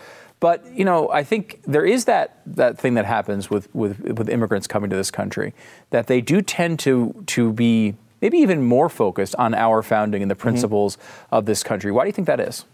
[0.41, 4.29] But, you know, I think there is that, that thing that happens with, with, with
[4.29, 5.53] immigrants coming to this country,
[5.91, 10.29] that they do tend to, to be maybe even more focused on our founding and
[10.29, 10.41] the mm-hmm.
[10.41, 10.97] principles
[11.31, 11.91] of this country.
[11.91, 12.65] Why do you think that is?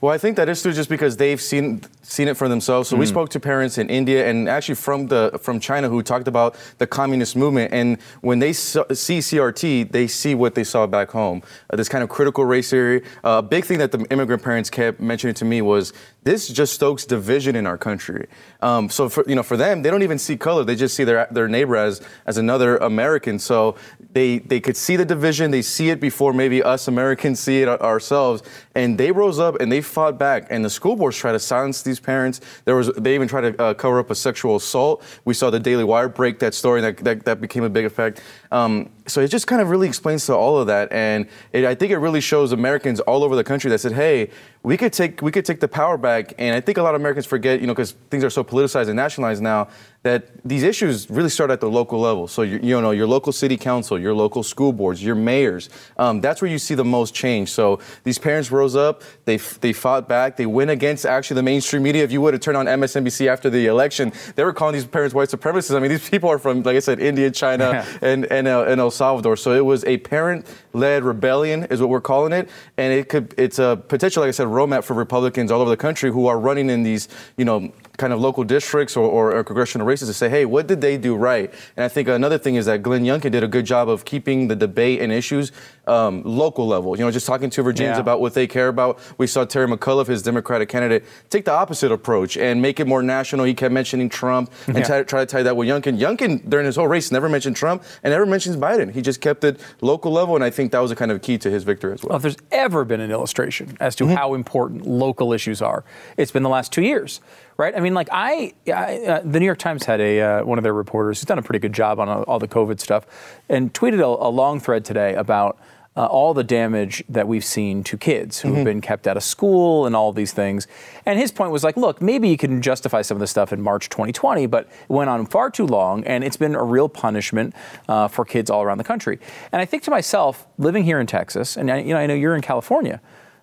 [0.00, 2.88] Well, I think that is true just because they've seen seen it for themselves.
[2.88, 6.28] So we spoke to parents in India and actually from the from China who talked
[6.28, 10.86] about the communist movement, and when they so- see CRT, they see what they saw
[10.86, 11.42] back home.
[11.70, 13.02] Uh, this kind of critical race theory.
[13.24, 16.74] Uh, a big thing that the immigrant parents kept mentioning to me was this just
[16.74, 18.26] stokes division in our country.
[18.60, 21.04] Um, so for you know for them, they don't even see color; they just see
[21.04, 23.38] their their neighbor as as another American.
[23.38, 23.76] So
[24.12, 25.50] they they could see the division.
[25.50, 28.42] They see it before maybe us Americans see it ourselves,
[28.74, 30.46] and they rose up and they fought back.
[30.50, 32.40] And the school boards tried to silence these parents.
[32.66, 35.02] There was they even tried to uh, cover up a sexual assault.
[35.24, 38.20] We saw the Daily Wire break that story, that that, that became a big effect.
[38.52, 41.74] Um, so it just kind of really explains to all of that, and it, I
[41.74, 44.30] think it really shows Americans all over the country that said, "Hey,
[44.62, 47.00] we could take we could take the power back." And I think a lot of
[47.00, 49.68] Americans forget, you know, because things are so politicized and nationalized now,
[50.02, 52.26] that these issues really start at the local level.
[52.26, 55.68] So you, you know, your local city council, your local school boards, your mayors.
[55.98, 57.50] Um, that's where you see the most change.
[57.50, 61.82] So these parents rose up, they they fought back, they went against actually the mainstream
[61.82, 62.02] media.
[62.02, 65.14] If you would have turned on MSNBC after the election, they were calling these parents
[65.14, 65.76] white supremacists.
[65.76, 67.98] I mean, these people are from, like I said, India, China, Yeah.
[68.00, 69.36] and and, uh, and El Salvador.
[69.36, 73.58] So it was a parent-led rebellion, is what we're calling it, and it could it's
[73.58, 76.70] a potential, like I said, roadmap for Republicans all over the country who are running
[76.70, 80.28] in these, you know, kind of local districts or, or, or congressional races to say,
[80.28, 81.52] hey, what did they do right?
[81.76, 84.48] And I think another thing is that Glenn Youngkin did a good job of keeping
[84.48, 85.52] the debate and issues
[85.86, 86.96] um, local level.
[86.96, 88.00] You know, just talking to Virginians Yeah.
[88.00, 88.98] about what they care about.
[89.18, 93.02] We saw Terry McAuliffe, his Democratic candidate, take the opposite approach and make it more
[93.02, 93.44] national.
[93.44, 94.84] He kept mentioning Trump and Yeah.
[94.84, 95.98] try, try to tie that with Youngkin.
[95.98, 98.92] Youngkin, during his whole race, never mentioned Trump and never mentions Biden.
[98.92, 101.36] He just kept it local level, and I think that was a kind of key
[101.38, 102.10] to his victory as well.
[102.10, 104.10] Well, if there's ever been an illustration as Mm-hmm.
[104.10, 105.82] to how important local issues are,
[106.16, 107.20] it's been the last two years,
[107.60, 107.76] right?
[107.76, 110.62] I mean, like I, I uh, the New York Times had a uh, one of
[110.62, 113.06] their reporters who's done a pretty good job on all, all the COVID stuff,
[113.50, 115.58] and tweeted a, a long thread today about.
[115.96, 119.24] Uh, all the damage that we've seen to kids who have been kept out of
[119.24, 120.68] school and all these things.
[121.04, 123.60] And his point was like, look, maybe you can justify some of this stuff in
[123.60, 127.56] March 2020, but it went on far too long, and it's been a real punishment
[127.88, 129.18] uh, for kids all around the country.
[129.50, 132.14] And I think to myself, living here in Texas, and I, you know, I know
[132.14, 133.00] you're in California,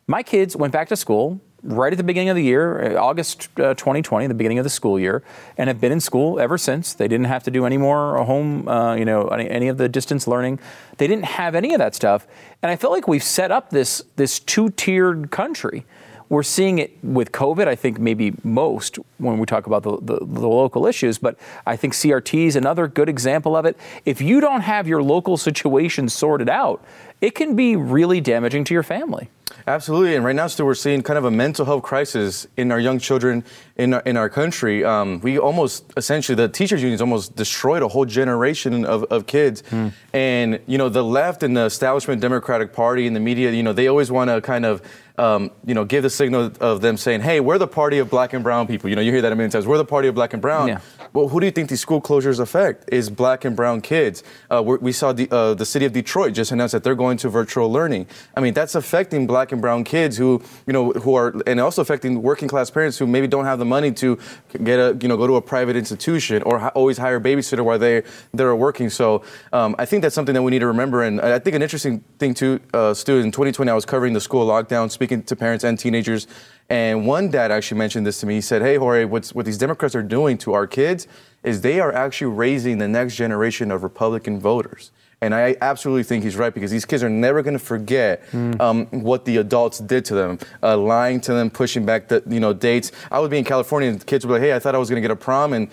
[0.07, 3.49] my kids went back to school right at the beginning of the year, uh, August
[3.59, 5.23] uh, 2020, the beginning of the school year,
[5.57, 6.93] and have been in school ever since.
[6.93, 9.89] They didn't have to do any more home, uh, you know, any, any of the
[9.89, 10.59] distance learning.
[10.97, 12.27] They didn't have any of that stuff,
[12.61, 15.85] and I feel like we've set up this this two-tiered country.
[16.29, 20.25] We're seeing it with COVID, I think maybe most when we talk about the, the,
[20.25, 23.77] the local issues, but I think CRT is another good example of it.
[24.03, 26.83] If you don't have your local situation sorted out,
[27.21, 29.29] it can be really damaging to your family.
[29.65, 32.79] Absolutely, and right now, still, we're seeing kind of a mental health crisis in our
[32.79, 33.43] young children
[33.75, 34.83] in our, in our country.
[34.83, 39.63] Um, we almost, essentially, the teachers' unions almost destroyed a whole generation of, of kids.
[40.13, 43.73] And, you know, the left and the establishment Democratic Party and the media, you know,
[43.73, 44.81] they always want to kind of,
[45.17, 48.33] um, you know, give the signal of them saying, hey, we're the party of black
[48.33, 48.89] and brown people.
[48.89, 49.65] You know, you hear that a million times.
[49.65, 50.67] We're the party of black and brown.
[50.67, 50.79] Yeah.
[51.13, 52.89] Well, who do you think these school closures affect?
[52.91, 54.23] Is black and brown kids.
[54.51, 57.29] Uh, we're, saw the, uh, the city of Detroit just announced that they're going to
[57.29, 58.07] virtual learning.
[58.35, 61.81] I mean, that's affecting black and brown kids who, you know, who are, and also
[61.81, 64.19] affecting working class parents who maybe don't have the money to
[64.63, 67.63] get a, you know, go to a private institution or ha- always hire a babysitter
[67.63, 68.03] while they
[68.33, 68.89] they're working.
[68.89, 71.03] So um, I think that's something that we need to remember.
[71.03, 74.21] And I think an interesting thing too, uh, Stu, in 2020, I was covering the
[74.21, 76.27] school lockdown, speaking to parents and teenagers.
[76.69, 78.35] And one dad actually mentioned this to me.
[78.35, 81.07] He said, "Hey, Jorge, what's, what these Democrats are doing to our kids
[81.43, 86.23] is they are actually raising the next generation of Republican voters." And I absolutely think
[86.23, 88.23] he's right because these kids are never going to forget
[88.59, 92.39] um, what the adults did to them, uh, lying to them, pushing back the you
[92.39, 92.91] know dates.
[93.11, 94.91] I would be in California and kids would be like, "Hey, I thought I was
[94.91, 95.69] going to get a prom," and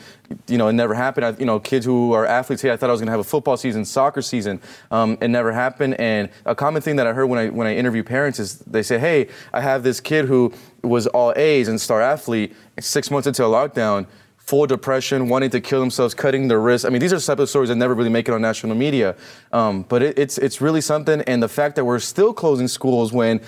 [0.49, 1.27] you know it never happened.
[1.27, 3.21] I, you know, kids who are athletes, "Hey, I thought I was going to have
[3.21, 6.01] a football season, soccer season," um, it never happened.
[6.01, 8.83] And a common thing that I heard when I when I interview parents is they
[8.83, 13.27] say, "Hey, I have this kid who was all A's and star athlete, six months
[13.27, 14.07] into a lockdown."
[14.45, 16.85] Full depression, wanting to kill themselves, cutting their wrists.
[16.85, 19.17] I mean, these are type of stories that never really make it on national media.
[19.53, 23.13] Um, but it, it's it's really something, and the fact that we're still closing schools
[23.13, 23.41] when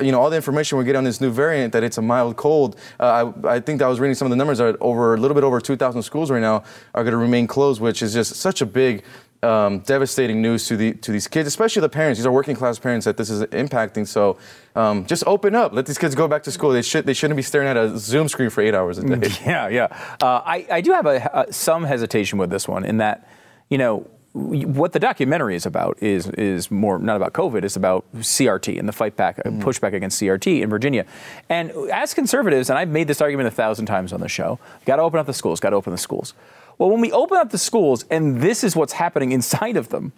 [0.00, 2.36] you know all the information we're getting on this new variant that it's a mild
[2.36, 2.76] cold.
[2.98, 5.16] Uh, I, I think that I was reading some of the numbers are over a
[5.16, 8.34] little bit over 2,000 schools right now are going to remain closed, which is just
[8.34, 9.04] such a big.
[9.42, 12.18] Um, devastating news to the to these kids, especially the parents.
[12.18, 14.06] These are working class parents that this is impacting.
[14.06, 14.36] So,
[14.76, 15.72] um, just open up.
[15.72, 16.72] Let these kids go back to school.
[16.72, 19.30] They should they shouldn't be staring at a Zoom screen for eight hours a day.
[19.46, 20.16] Yeah, yeah.
[20.20, 23.26] Uh, I, I do have a, uh, some hesitation with this one in that,
[23.70, 27.64] you know, what the documentary is about is is more not about COVID.
[27.64, 31.04] It's about CRT and the fight back, uh, pushback against CRT in Virginia.
[31.48, 34.96] And as conservatives, and I've made this argument a thousand times on the show, got
[34.96, 35.58] to open up the schools.
[35.58, 36.34] Got to open the schools.
[36.80, 40.12] Well, when we open up the schools, and this is what's happening inside of them.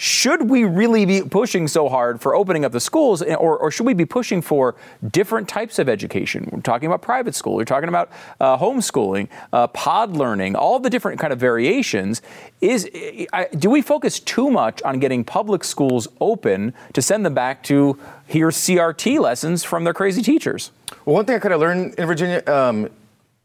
[0.00, 3.84] Should we really be pushing so hard for opening up the schools, or, or should
[3.84, 4.76] we be pushing for
[5.10, 6.48] different types of education?
[6.52, 10.88] We're talking about private school, we're talking about uh, homeschooling, uh, pod learning, all the
[10.88, 12.22] different kind of variations.
[12.60, 12.88] Is
[13.32, 17.64] I, do we focus too much on getting public schools open to send them back
[17.64, 20.70] to hear CRT lessons from their crazy teachers?
[21.04, 22.88] Well, one thing I kind of learned in Virginia, um,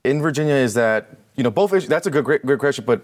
[0.03, 1.89] in Virginia, is that you know both issues.
[1.89, 3.01] That's a good, great, good question, but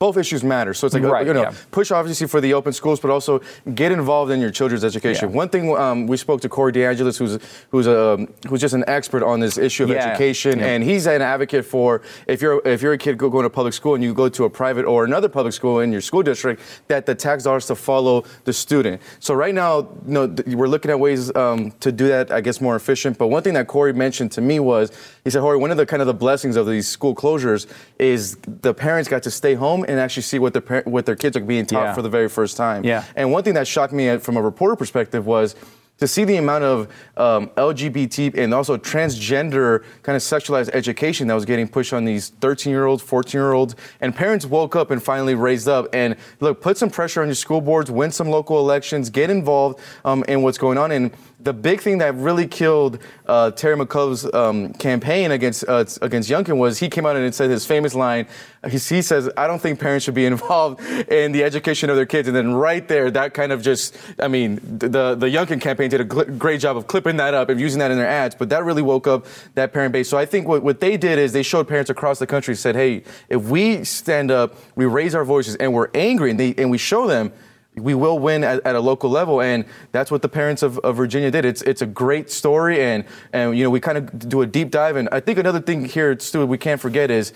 [0.00, 0.72] both issues matter.
[0.72, 1.54] So it's like Right, you know, yeah.
[1.70, 3.42] push obviously for the open schools, but also
[3.74, 5.28] get involved in your children's education.
[5.28, 5.36] Yeah.
[5.36, 7.38] One thing um, we spoke to Corey DeAngelis, who's
[7.70, 11.20] who's a who's just an expert on this issue of Yeah, education, and he's an
[11.20, 14.30] advocate for if you're if you're a kid going to public school and you go
[14.30, 17.66] to a private or another public school in your school district, that the tax dollars
[17.66, 19.02] to follow the student.
[19.18, 22.58] So right now, you know, we're looking at ways um, to do that, I guess,
[22.62, 23.18] more efficient.
[23.18, 24.92] But one thing that Corey mentioned to me was
[25.24, 27.66] he said, Corey, one of the kind of the blessings of these school closures
[27.98, 31.36] is the parents got to stay home and actually see what their what their kids
[31.36, 31.94] are being taught Yeah.
[31.94, 32.84] for the very first time.
[32.84, 33.04] Yeah.
[33.16, 35.56] And one thing that shocked me uh, from a reporter perspective was
[35.98, 41.34] to see the amount of um, LGBT and also transgender kind of sexualized education that
[41.34, 44.90] was getting pushed on these 13 year olds, 14 year olds, and parents woke up
[44.90, 48.30] and finally raised up and look, put some pressure on your school boards, win some
[48.30, 50.90] local elections, get involved um, in what's going on.
[50.90, 51.10] And
[51.42, 56.58] the big thing that really killed uh, Terry McAuliffe's um, campaign against uh, against Youngkin
[56.58, 58.26] was he came out and said his famous line.
[58.64, 62.06] He, he says, "I don't think parents should be involved in the education of their
[62.06, 65.90] kids." And then right there, that kind of just, I mean, the the Youngkin campaign
[65.90, 68.34] did a gl- great job of clipping that up and using that in their ads.
[68.34, 70.08] But that really woke up that parent base.
[70.08, 72.76] So I think what, what they did is they showed parents across the country said,
[72.76, 76.70] "Hey, if we stand up, we raise our voices, and we're angry, and, they, and
[76.70, 77.32] we show them."
[77.80, 80.96] We will win at, at a local level, and that's what the parents of, of
[80.96, 81.44] Virginia did.
[81.44, 84.70] It's it's a great story, and and you know we kind of do a deep
[84.70, 87.32] dive, and I think another thing here, Stu, we can't forget is.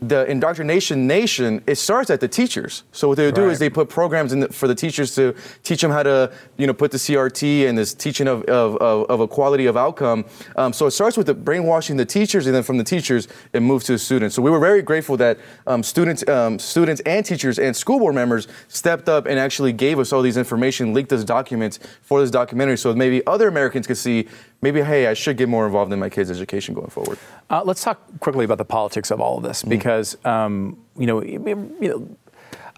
[0.00, 2.84] The indoctrination nation, it starts at the teachers.
[2.92, 3.50] So what they do Right.
[3.50, 5.34] is they put programs in the, for the teachers to
[5.64, 9.10] teach them how to, you know, put the CRT and this teaching of, of, of,
[9.10, 10.24] of equality of outcome.
[10.54, 13.60] Um, so it starts with the brainwashing the teachers, and then from the teachers, it
[13.60, 14.36] moves to the students.
[14.36, 18.14] So we were very grateful that um, students, um, students and teachers and school board
[18.14, 22.30] members stepped up and actually gave us all these information, leaked us documents for this
[22.30, 24.28] documentary, so maybe other Americans could see,
[24.60, 27.18] maybe, hey, I should get more involved in my kids' education going forward.
[27.50, 31.22] Uh, let's talk quickly about the politics of all of this because, um, you know,
[31.22, 31.38] you
[31.80, 32.16] know,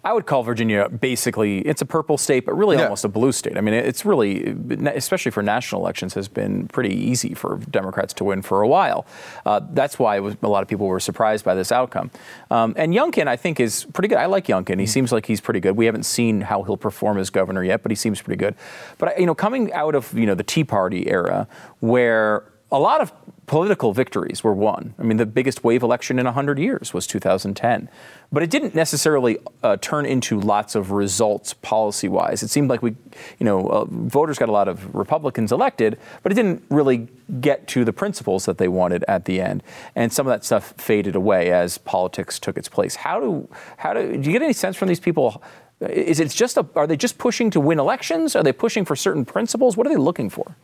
[0.03, 2.85] I would call Virginia basically it's a purple state, but really Yeah.
[2.85, 3.59] almost a blue state.
[3.59, 4.57] I mean, it's really,
[4.95, 9.05] especially for national elections, has been pretty easy for Democrats to win for a while.
[9.45, 12.11] Uh, that's why was, a lot of people were surprised by this outcome.
[12.51, 14.19] Um, and Youngkin, I think, is pretty good.
[14.19, 14.81] I like Youngkin.
[14.81, 15.77] He seems like he's pretty good.
[15.77, 18.55] We haven't seen how he'll perform as governor yet, but he seems pretty good.
[18.99, 21.47] But you know, coming out of you know the Tea Party era,
[21.81, 23.13] where a lot of
[23.51, 24.95] political victories were won.
[24.97, 27.89] I mean, the biggest wave election in 100 years was 2010.
[28.31, 32.45] But it didn't necessarily uh, turn into lots of results policy wise.
[32.45, 32.95] It seemed like we,
[33.41, 37.09] you know, uh, voters got a lot of Republicans elected, but it didn't really
[37.41, 39.65] get to the principles that they wanted at the end.
[39.97, 42.95] And some of that stuff faded away as politics took its place.
[42.95, 45.43] How do, how do, do you get any sense from these people?
[45.81, 48.37] Is it just a, are they just pushing to win elections?
[48.37, 49.77] Are they pushing for certain principles?
[49.77, 50.55] What are they looking for?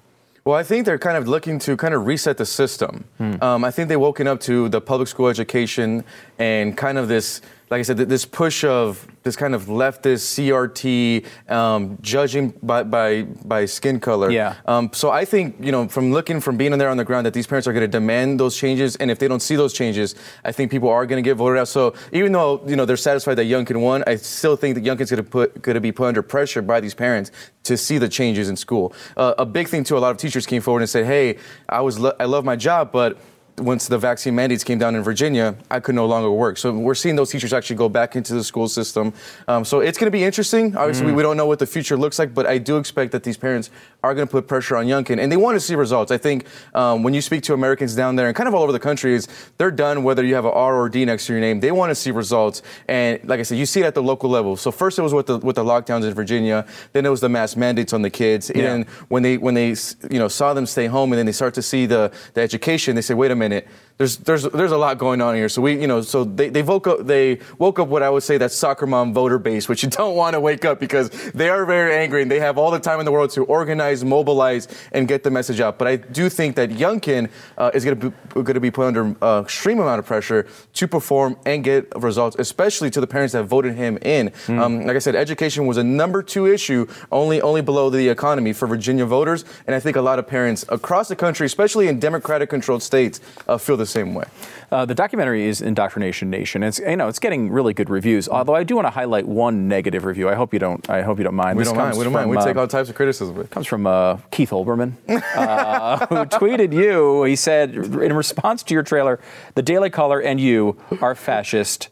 [0.47, 3.05] Well, I think they're kind of looking to kind of reset the system.
[3.43, 6.05] Um, I think they've woken up to the public school education
[6.39, 11.51] and kind of this like I said, this push of this kind of leftist CRT
[11.51, 14.31] um, judging by, by by skin color.
[14.31, 14.55] Yeah.
[14.67, 17.27] Um, so I think you know from looking from being in there on the ground
[17.27, 19.73] that these parents are going to demand those changes, and if they don't see those
[19.73, 21.67] changes, I think people are going to get voted out.
[21.67, 25.11] So even though you know they're satisfied that Youngkin won, I still think that Youngkin's
[25.11, 27.33] going to put going to be put under pressure by these parents
[27.65, 28.95] to see the changes in school.
[29.17, 31.81] Uh, a big thing too, a lot of teachers came forward and said, "Hey, I
[31.81, 33.19] was lo- I love my job, but."
[33.59, 36.59] Once the vaccine mandates came down in Virginia, I could no longer work.
[36.59, 39.15] So we're seeing those teachers actually go back into the school system.
[39.49, 40.77] Um, so it's going to be interesting.
[40.77, 43.23] Obviously, we, we don't know what the future looks like, but I do expect that
[43.23, 43.71] these parents
[44.05, 46.13] are going to put pressure on Youngkin, and they want to see results.
[46.13, 48.73] I think um, when you speak to Americans down there and kind of all over
[48.73, 49.27] the country, is
[49.59, 51.61] they're done whether you have an R or D next to your name.
[51.61, 54.29] They want to see results, and like I said, you see it at the local
[54.29, 54.57] level.
[54.57, 57.29] So first it was with the with the lockdowns in Virginia, then it was the
[57.31, 58.65] mass mandates on the kids, and Yeah.
[58.71, 59.69] then when they when they
[60.11, 62.95] you know saw them stay home, and then they start to see the the education,
[62.95, 63.69] they say, wait a minute minute.
[63.99, 65.49] There's, there's, there's a lot going on here.
[65.49, 68.23] So we, you know, so they, they woke up, they woke up what I would
[68.23, 71.49] say that soccer mom voter base, which you don't want to wake up because they
[71.49, 74.69] are very angry and they have all the time in the world to organize, mobilize,
[74.93, 75.79] and get the message out.
[75.79, 78.87] But I do think that Youngkin uh, is going to be going to be put
[78.87, 83.33] under uh, extreme amount of pressure to perform and get results, especially to the parents
[83.33, 84.31] that voted him in.
[84.49, 88.53] Um, like I said, education was a number two issue, only only below the economy
[88.53, 91.99] for Virginia voters, and I think a lot of parents across the country, especially in
[91.99, 94.25] Democratic-controlled states, uh, feel the same way.
[94.71, 96.63] Uh, the documentary is Indoctrination Nation.
[96.63, 98.29] It's you know it's getting really good reviews.
[98.29, 100.29] Although I do want to highlight one negative review.
[100.29, 100.89] I hope you don't.
[100.91, 101.57] I hope you don't mind.
[101.57, 101.97] We This don't mind.
[101.97, 102.31] We don't mind.
[102.31, 103.41] We take uh, all types of criticism.
[103.41, 107.25] It comes from uh, Keith Olbermann, uh, who tweeted you.
[107.25, 109.21] He said, in response to your trailer,
[109.55, 111.89] the Daily Caller and you are fascist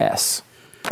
[0.00, 0.42] S.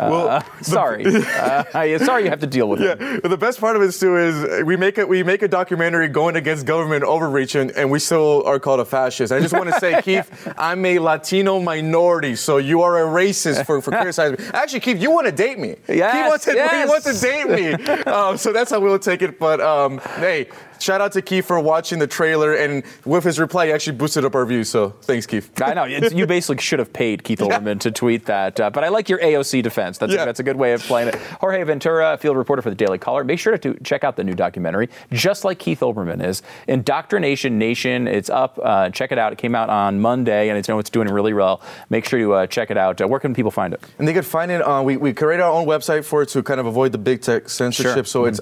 [0.00, 1.04] Uh, sorry.
[1.06, 3.22] uh, I- sorry you have to deal with it.
[3.22, 6.08] But the best part of it too is we make it we make a documentary
[6.08, 9.32] going against government overreach and, and we still are called a fascist.
[9.32, 13.66] I just want to say, Keith, I'm a Latino minority, so you are a racist
[13.66, 14.50] for, for criticizing me.
[14.52, 15.76] Actually, Keith, you want to date me.
[15.88, 16.84] Yes, Keith wants to, yes.
[16.84, 18.02] he wants to date me.
[18.12, 19.38] um, so that's how we'll take it.
[19.38, 20.48] But um, hey,
[20.80, 24.24] shout out to Keith for watching the trailer and with his reply, he actually boosted
[24.24, 24.68] up our views.
[24.70, 25.50] So thanks, Keith.
[25.62, 25.84] I know.
[25.84, 28.58] It's, you basically should have paid Keith Olbermann to tweet that.
[28.58, 29.98] Uh, but I like your AOC defense.
[29.98, 30.22] That's, Yeah.
[30.22, 31.16] a, that's a good way of playing it.
[31.40, 33.24] Jorge Ventura, field reporter for the Daily Caller.
[33.24, 36.42] Make sure to check out the new documentary, just like Keith Olbermann is.
[36.68, 38.06] Indoctrination Nation.
[38.06, 38.58] It's up.
[38.62, 39.32] Uh, check it out.
[39.32, 41.60] It came out on Monday, and it's, you know, it's doing really well.
[41.88, 43.00] Make sure you uh, check it out.
[43.00, 43.82] Uh, where can people find it?
[43.98, 46.42] And they could find it on, we, we created our own website for it to
[46.42, 47.94] kind of avoid the big tech censorship.
[47.94, 48.04] Sure.
[48.04, 48.40] So it's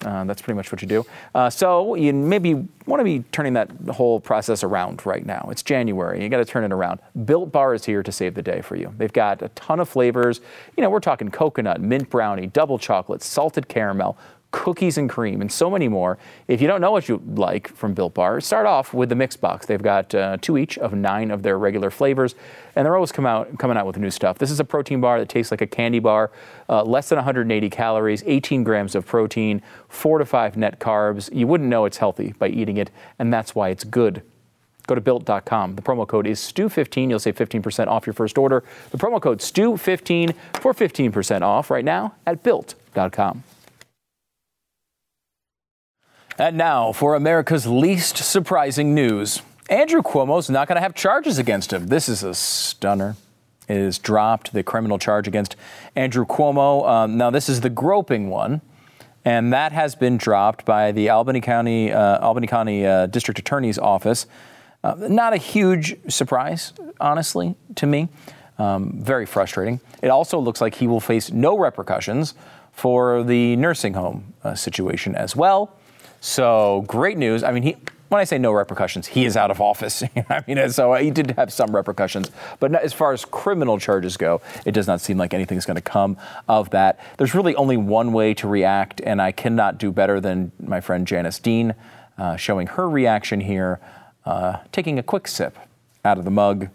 [0.01, 1.05] Uh, that's pretty much what you do.
[1.33, 5.47] Uh, so you maybe want to be turning that whole process around right now.
[5.49, 6.21] It's January.
[6.21, 6.99] You got to turn it around.
[7.25, 8.93] Built Bar is here to save the day for you.
[8.97, 10.41] They've got a ton of flavors.
[10.75, 14.17] You know, we're talking coconut, mint brownie, double chocolate, salted caramel,
[14.53, 16.17] cookies and cream, and so many more.
[16.47, 19.35] If you don't know what you like from Built Bar, start off with the mix
[19.35, 19.65] box.
[19.65, 22.35] They've got uh, two each of nine of their regular flavors,
[22.75, 24.37] and they're always come out, coming out with new stuff.
[24.37, 26.31] This is a protein bar that tastes like a candy bar,
[26.69, 31.33] uh, less than 180 calories, 18 grams of protein, four to five net carbs.
[31.35, 34.21] You wouldn't know it's healthy by eating it, and that's why it's good.
[34.85, 35.75] Go to built.com.
[35.75, 37.09] The promo code is STU15.
[37.09, 38.63] You'll save 15% off your first order.
[38.91, 43.43] The promo code STU15 for 15% off right now at built.com.
[46.37, 49.41] And now for America's least surprising news.
[49.69, 51.87] Andrew Cuomo's not going to have charges against him.
[51.87, 53.15] This is a stunner.
[53.67, 55.55] It is dropped, the criminal charge against
[55.95, 56.87] Andrew Cuomo.
[56.87, 58.61] Um, now, this is the groping one,
[59.23, 63.77] and that has been dropped by the Albany County, uh, Albany County uh, District Attorney's
[63.77, 64.25] Office.
[64.83, 68.09] Uh, not a huge surprise, honestly, to me.
[68.57, 69.79] Um, very frustrating.
[70.01, 72.33] It also looks like he will face no repercussions
[72.73, 75.77] for the nursing home uh, situation as well.
[76.23, 77.43] So great news.
[77.43, 77.75] I mean, he,
[78.07, 80.01] when I say no repercussions, he is out of office.
[80.29, 84.39] I mean, so he did have some repercussions, but as far as criminal charges go,
[84.65, 86.15] it does not seem like anything's going to come
[86.47, 86.97] of that.
[87.17, 91.05] There's really only one way to react, and I cannot do better than my friend
[91.05, 91.75] Janice Dean
[92.17, 93.81] uh, showing her reaction here,
[94.25, 95.57] uh, taking a quick sip
[96.05, 96.69] out of the mug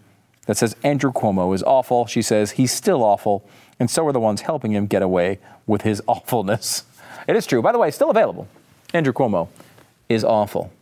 [0.45, 2.05] that says Andrew Cuomo is awful.
[2.05, 3.49] She says he's still awful,
[3.81, 6.85] and so are the ones helping him get away with his awfulness.
[7.27, 7.63] It is true.
[7.63, 8.47] By the way, still available.
[8.95, 9.49] Andrew Cuomo
[10.09, 10.73] is awful.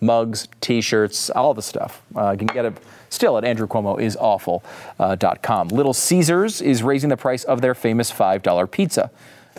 [0.00, 2.02] Mugs, T-shirts, all the stuff.
[2.16, 2.76] Uh, you can get it
[3.08, 5.68] still at andrewcuomoisawful.com.
[5.68, 9.10] Little Caesars is raising the price of their famous $5 pizza.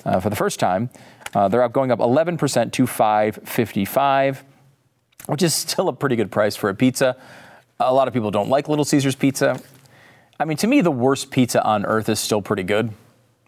[0.05, 0.89] uh, for the first time.
[1.33, 4.43] Uh, they're up going up 11% to 555,
[5.27, 7.15] which is still a pretty good price for a pizza.
[7.79, 9.59] A lot of people don't like Little Caesars pizza.
[10.39, 12.91] I mean, to me, the worst pizza on earth is still pretty good.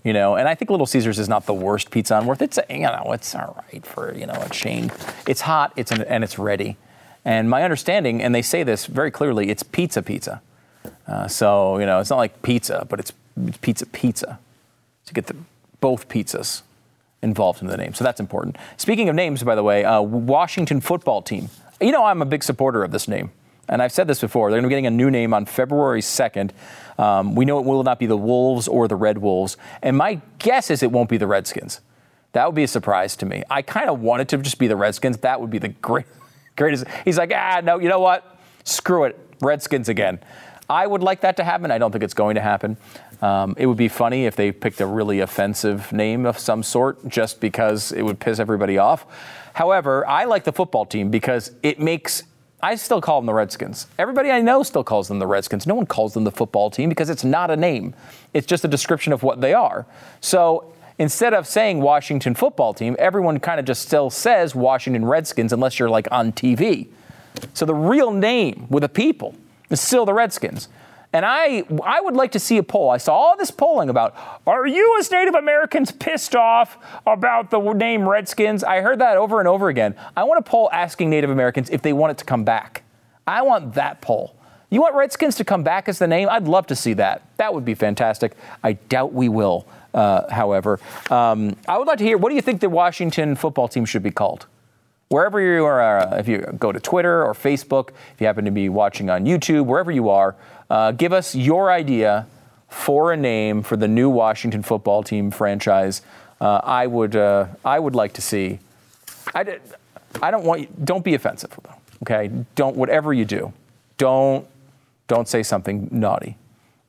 [0.05, 2.39] You know, and I think Little Caesars is not the worst pizza on earth.
[2.39, 4.91] It's you know, it's all right for you know a chain.
[5.27, 6.77] It's hot, it's an, and it's ready.
[7.25, 10.43] And my understanding, and they say this very clearly, it's pizza pizza.
[11.07, 13.13] Uh, so you know, it's not like pizza, but it's,
[13.47, 14.37] it's pizza pizza.
[15.07, 15.35] To get the,
[15.81, 16.61] both pizzas
[17.23, 18.57] involved in the name, so that's important.
[18.77, 21.49] Speaking of names, by the way, uh, Washington football team.
[21.81, 23.31] You know, I'm a big supporter of this name.
[23.67, 26.01] And I've said this before, they're going to be getting a new name on February
[26.01, 26.51] 2nd.
[26.97, 29.57] Um, we know it will not be the Wolves or the Red Wolves.
[29.81, 31.81] And my guess is it won't be the Redskins.
[32.33, 33.43] That would be a surprise to me.
[33.49, 35.17] I kind of want it to just be the Redskins.
[35.17, 36.05] That would be the great,
[36.55, 36.85] greatest.
[37.03, 38.37] He's like, ah, no, you know what?
[38.63, 39.17] Screw it.
[39.41, 40.19] Redskins again.
[40.69, 41.71] I would like that to happen.
[41.71, 42.77] I don't think it's going to happen.
[43.21, 47.07] Um, it would be funny if they picked a really offensive name of some sort
[47.07, 49.05] just because it would piss everybody off.
[49.53, 52.23] However, I like the football team because it makes
[52.61, 53.87] I still call them the Redskins.
[53.99, 55.67] Everybody I know still calls them the Redskins.
[55.67, 57.93] No one calls them the football team because it's not a name.
[58.33, 59.85] It's just a description of what they are.
[60.21, 65.53] So instead of saying Washington football team, everyone kind of just still says Washington Redskins
[65.53, 66.87] unless you're like on TV.
[67.53, 69.35] So the real name with the people
[69.69, 70.69] is still the Redskins.
[71.15, 72.89] And I, I would like to see a poll.
[72.89, 77.71] I saw all this polling about are you as Native Americans pissed off about the
[77.71, 78.65] name Redskins?
[78.65, 79.95] I heard that over and over again.
[80.17, 82.83] I want a poll asking Native Americans if they want it to come back.
[83.25, 84.35] I want that poll.
[84.69, 86.27] You want Redskins to come back as the name?
[86.29, 87.21] I'd love to see that.
[87.37, 88.33] That would be fantastic.
[88.61, 90.81] I doubt we will, uh, however.
[91.09, 94.03] Um, I would like to hear what do you think the Washington football team should
[94.03, 94.47] be called?
[95.09, 98.51] Wherever you are, uh, if you go to Twitter or Facebook, if you happen to
[98.51, 100.35] be watching on YouTube, wherever you are,
[100.69, 102.27] uh, give us your idea
[102.69, 106.01] for a name for the new Washington football team franchise.
[106.41, 108.59] Uh, I would uh, I would like to see.
[109.33, 109.59] I,
[110.21, 111.75] I don't want you, don't be offensive though.
[112.03, 113.53] Okay, don't whatever you do,
[113.97, 114.45] don't
[115.07, 116.37] don't say something naughty,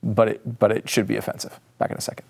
[0.03, 1.59] but it but it should be offensive.
[1.79, 2.27] Back in a second.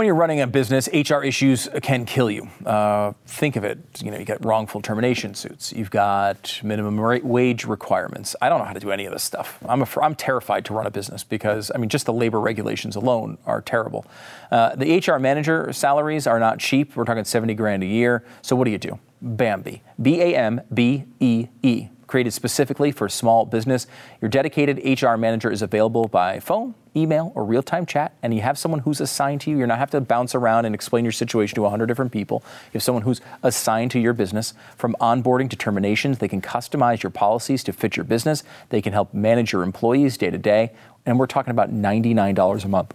[0.00, 2.48] When you're running a business, HR issues can kill you.
[2.64, 3.78] Uh, think of it.
[4.02, 5.74] You know, you got wrongful termination suits.
[5.74, 8.34] You've got minimum wage requirements.
[8.40, 9.58] I don't know how to do any of this stuff.
[9.68, 12.96] I'm, a, I'm terrified to run a business because, I mean, just the labor regulations
[12.96, 14.06] alone are terrible.
[14.50, 16.96] Uh, the HR manager salaries are not cheap.
[16.96, 18.24] We're talking 70 grand a year.
[18.40, 18.98] So what do you do?
[19.20, 19.82] Bambee.
[20.00, 23.86] B A M B E E created specifically for small business.
[24.20, 28.40] Your dedicated HR manager is available by phone, email, or real time chat, and you
[28.40, 29.58] have someone who's assigned to you.
[29.58, 32.42] You're not have to bounce around and explain your situation to 100 different people.
[32.66, 34.54] You have someone who's assigned to your business.
[34.76, 38.42] From onboarding to terminations, they can customize your policies to fit your business.
[38.70, 40.72] They can help manage your employees day to day.
[41.06, 42.94] And we're talking about $99 a month.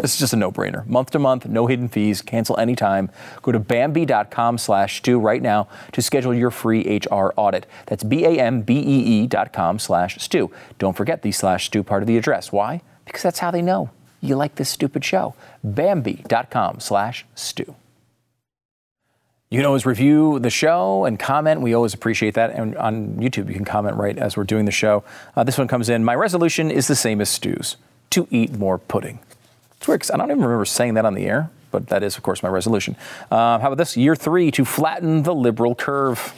[0.00, 0.86] This is just a no-brainer.
[0.86, 3.10] Month to month, no hidden fees, cancel anytime.
[3.42, 7.66] Go to Bambee.com slash Stu right now to schedule your free HR audit.
[7.86, 10.50] That's B-A-M-B-E-E dot com slash Stu.
[10.78, 12.52] Don't forget the slash Stu part of the address.
[12.52, 12.82] Why?
[13.04, 13.90] Because that's how they know
[14.20, 15.34] you like this stupid show.
[15.62, 17.74] Bambee.com slash Stu.
[19.50, 21.62] You can always review the show and comment.
[21.62, 22.50] We always appreciate that.
[22.50, 25.04] And on YouTube, you can comment right as we're doing the show.
[25.34, 26.04] Uh, this one comes in.
[26.04, 27.76] My resolution is the same as Stu's
[28.10, 29.20] to eat more pudding.
[29.94, 32.42] Because I don't even remember saying that on the air, but that is, of course,
[32.42, 32.96] my resolution.
[33.30, 33.96] Uh, how about this?
[33.96, 36.34] Year three to flatten the liberal curve.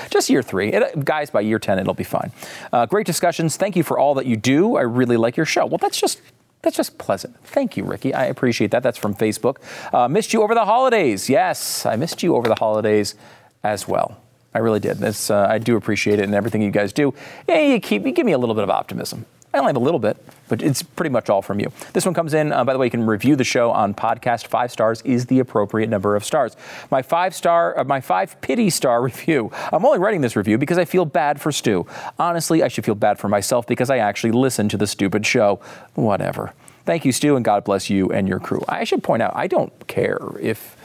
[0.10, 0.72] Just year three.
[0.72, 2.30] It, guys, by year 10, it'll be fine.
[2.72, 3.56] Uh, great discussions.
[3.56, 4.76] Thank you for all that you do.
[4.76, 5.66] I really like your show.
[5.66, 6.20] Well, that's just
[6.62, 7.36] that's just pleasant.
[7.44, 8.12] Thank you, Ricky.
[8.12, 8.82] I appreciate that.
[8.82, 9.58] That's from Facebook.
[9.94, 11.30] Uh, missed you over the holidays.
[11.30, 13.14] Yes, I missed you over the holidays
[13.62, 14.20] as well.
[14.54, 15.02] I really did.
[15.02, 17.14] Uh, I do appreciate it and everything you guys do.
[17.48, 19.24] Yeah, you keep you give me a little bit of optimism.
[19.54, 20.16] I only have a little bit,
[20.48, 21.72] but it's pretty much all from you.
[21.94, 24.46] This one comes in, uh, by the way, you can review the show on podcast.
[24.46, 26.54] Five stars is the appropriate number of stars.
[26.90, 29.50] My five star, uh, my five pity star review.
[29.72, 31.86] I'm only writing this review because I feel bad for Stu.
[32.18, 35.60] Honestly, I should feel bad for myself because I actually listen to the stupid show.
[35.94, 36.52] Whatever.
[36.84, 38.64] Thank you, Stu, and God bless you and your crew.
[38.68, 40.76] I should point out, I don't care if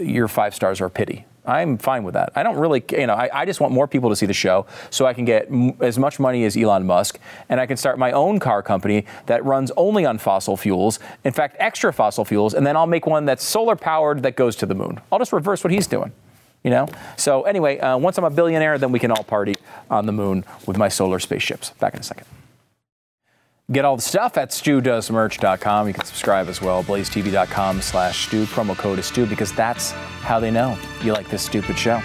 [0.00, 1.24] your five stars are pity.
[1.48, 2.30] I'm fine with that.
[2.36, 4.66] I don't really, you know, I, I, just want more people to see the show
[4.90, 7.18] so I can get m- as much money as Elon Musk
[7.48, 11.32] and I can start my own car company that runs only on fossil fuels, in
[11.32, 14.66] fact, extra fossil fuels, and then I'll make one that's solar powered that goes to
[14.66, 15.00] the moon.
[15.10, 16.12] I'll just reverse what he's doing.
[16.64, 16.88] You know?
[17.16, 19.54] So, anyway, uh, once I'm a billionaire, then we can all party
[19.90, 21.70] on the moon with my solar spaceships.
[21.70, 22.26] Back in a second.
[23.70, 25.88] Get all the stuff at stewdoesmerch.com.
[25.88, 26.82] You can subscribe as well.
[26.82, 28.46] blazetv.com slash Stu.
[28.46, 32.00] Promo code is Stu because that's how they know you like this stupid show.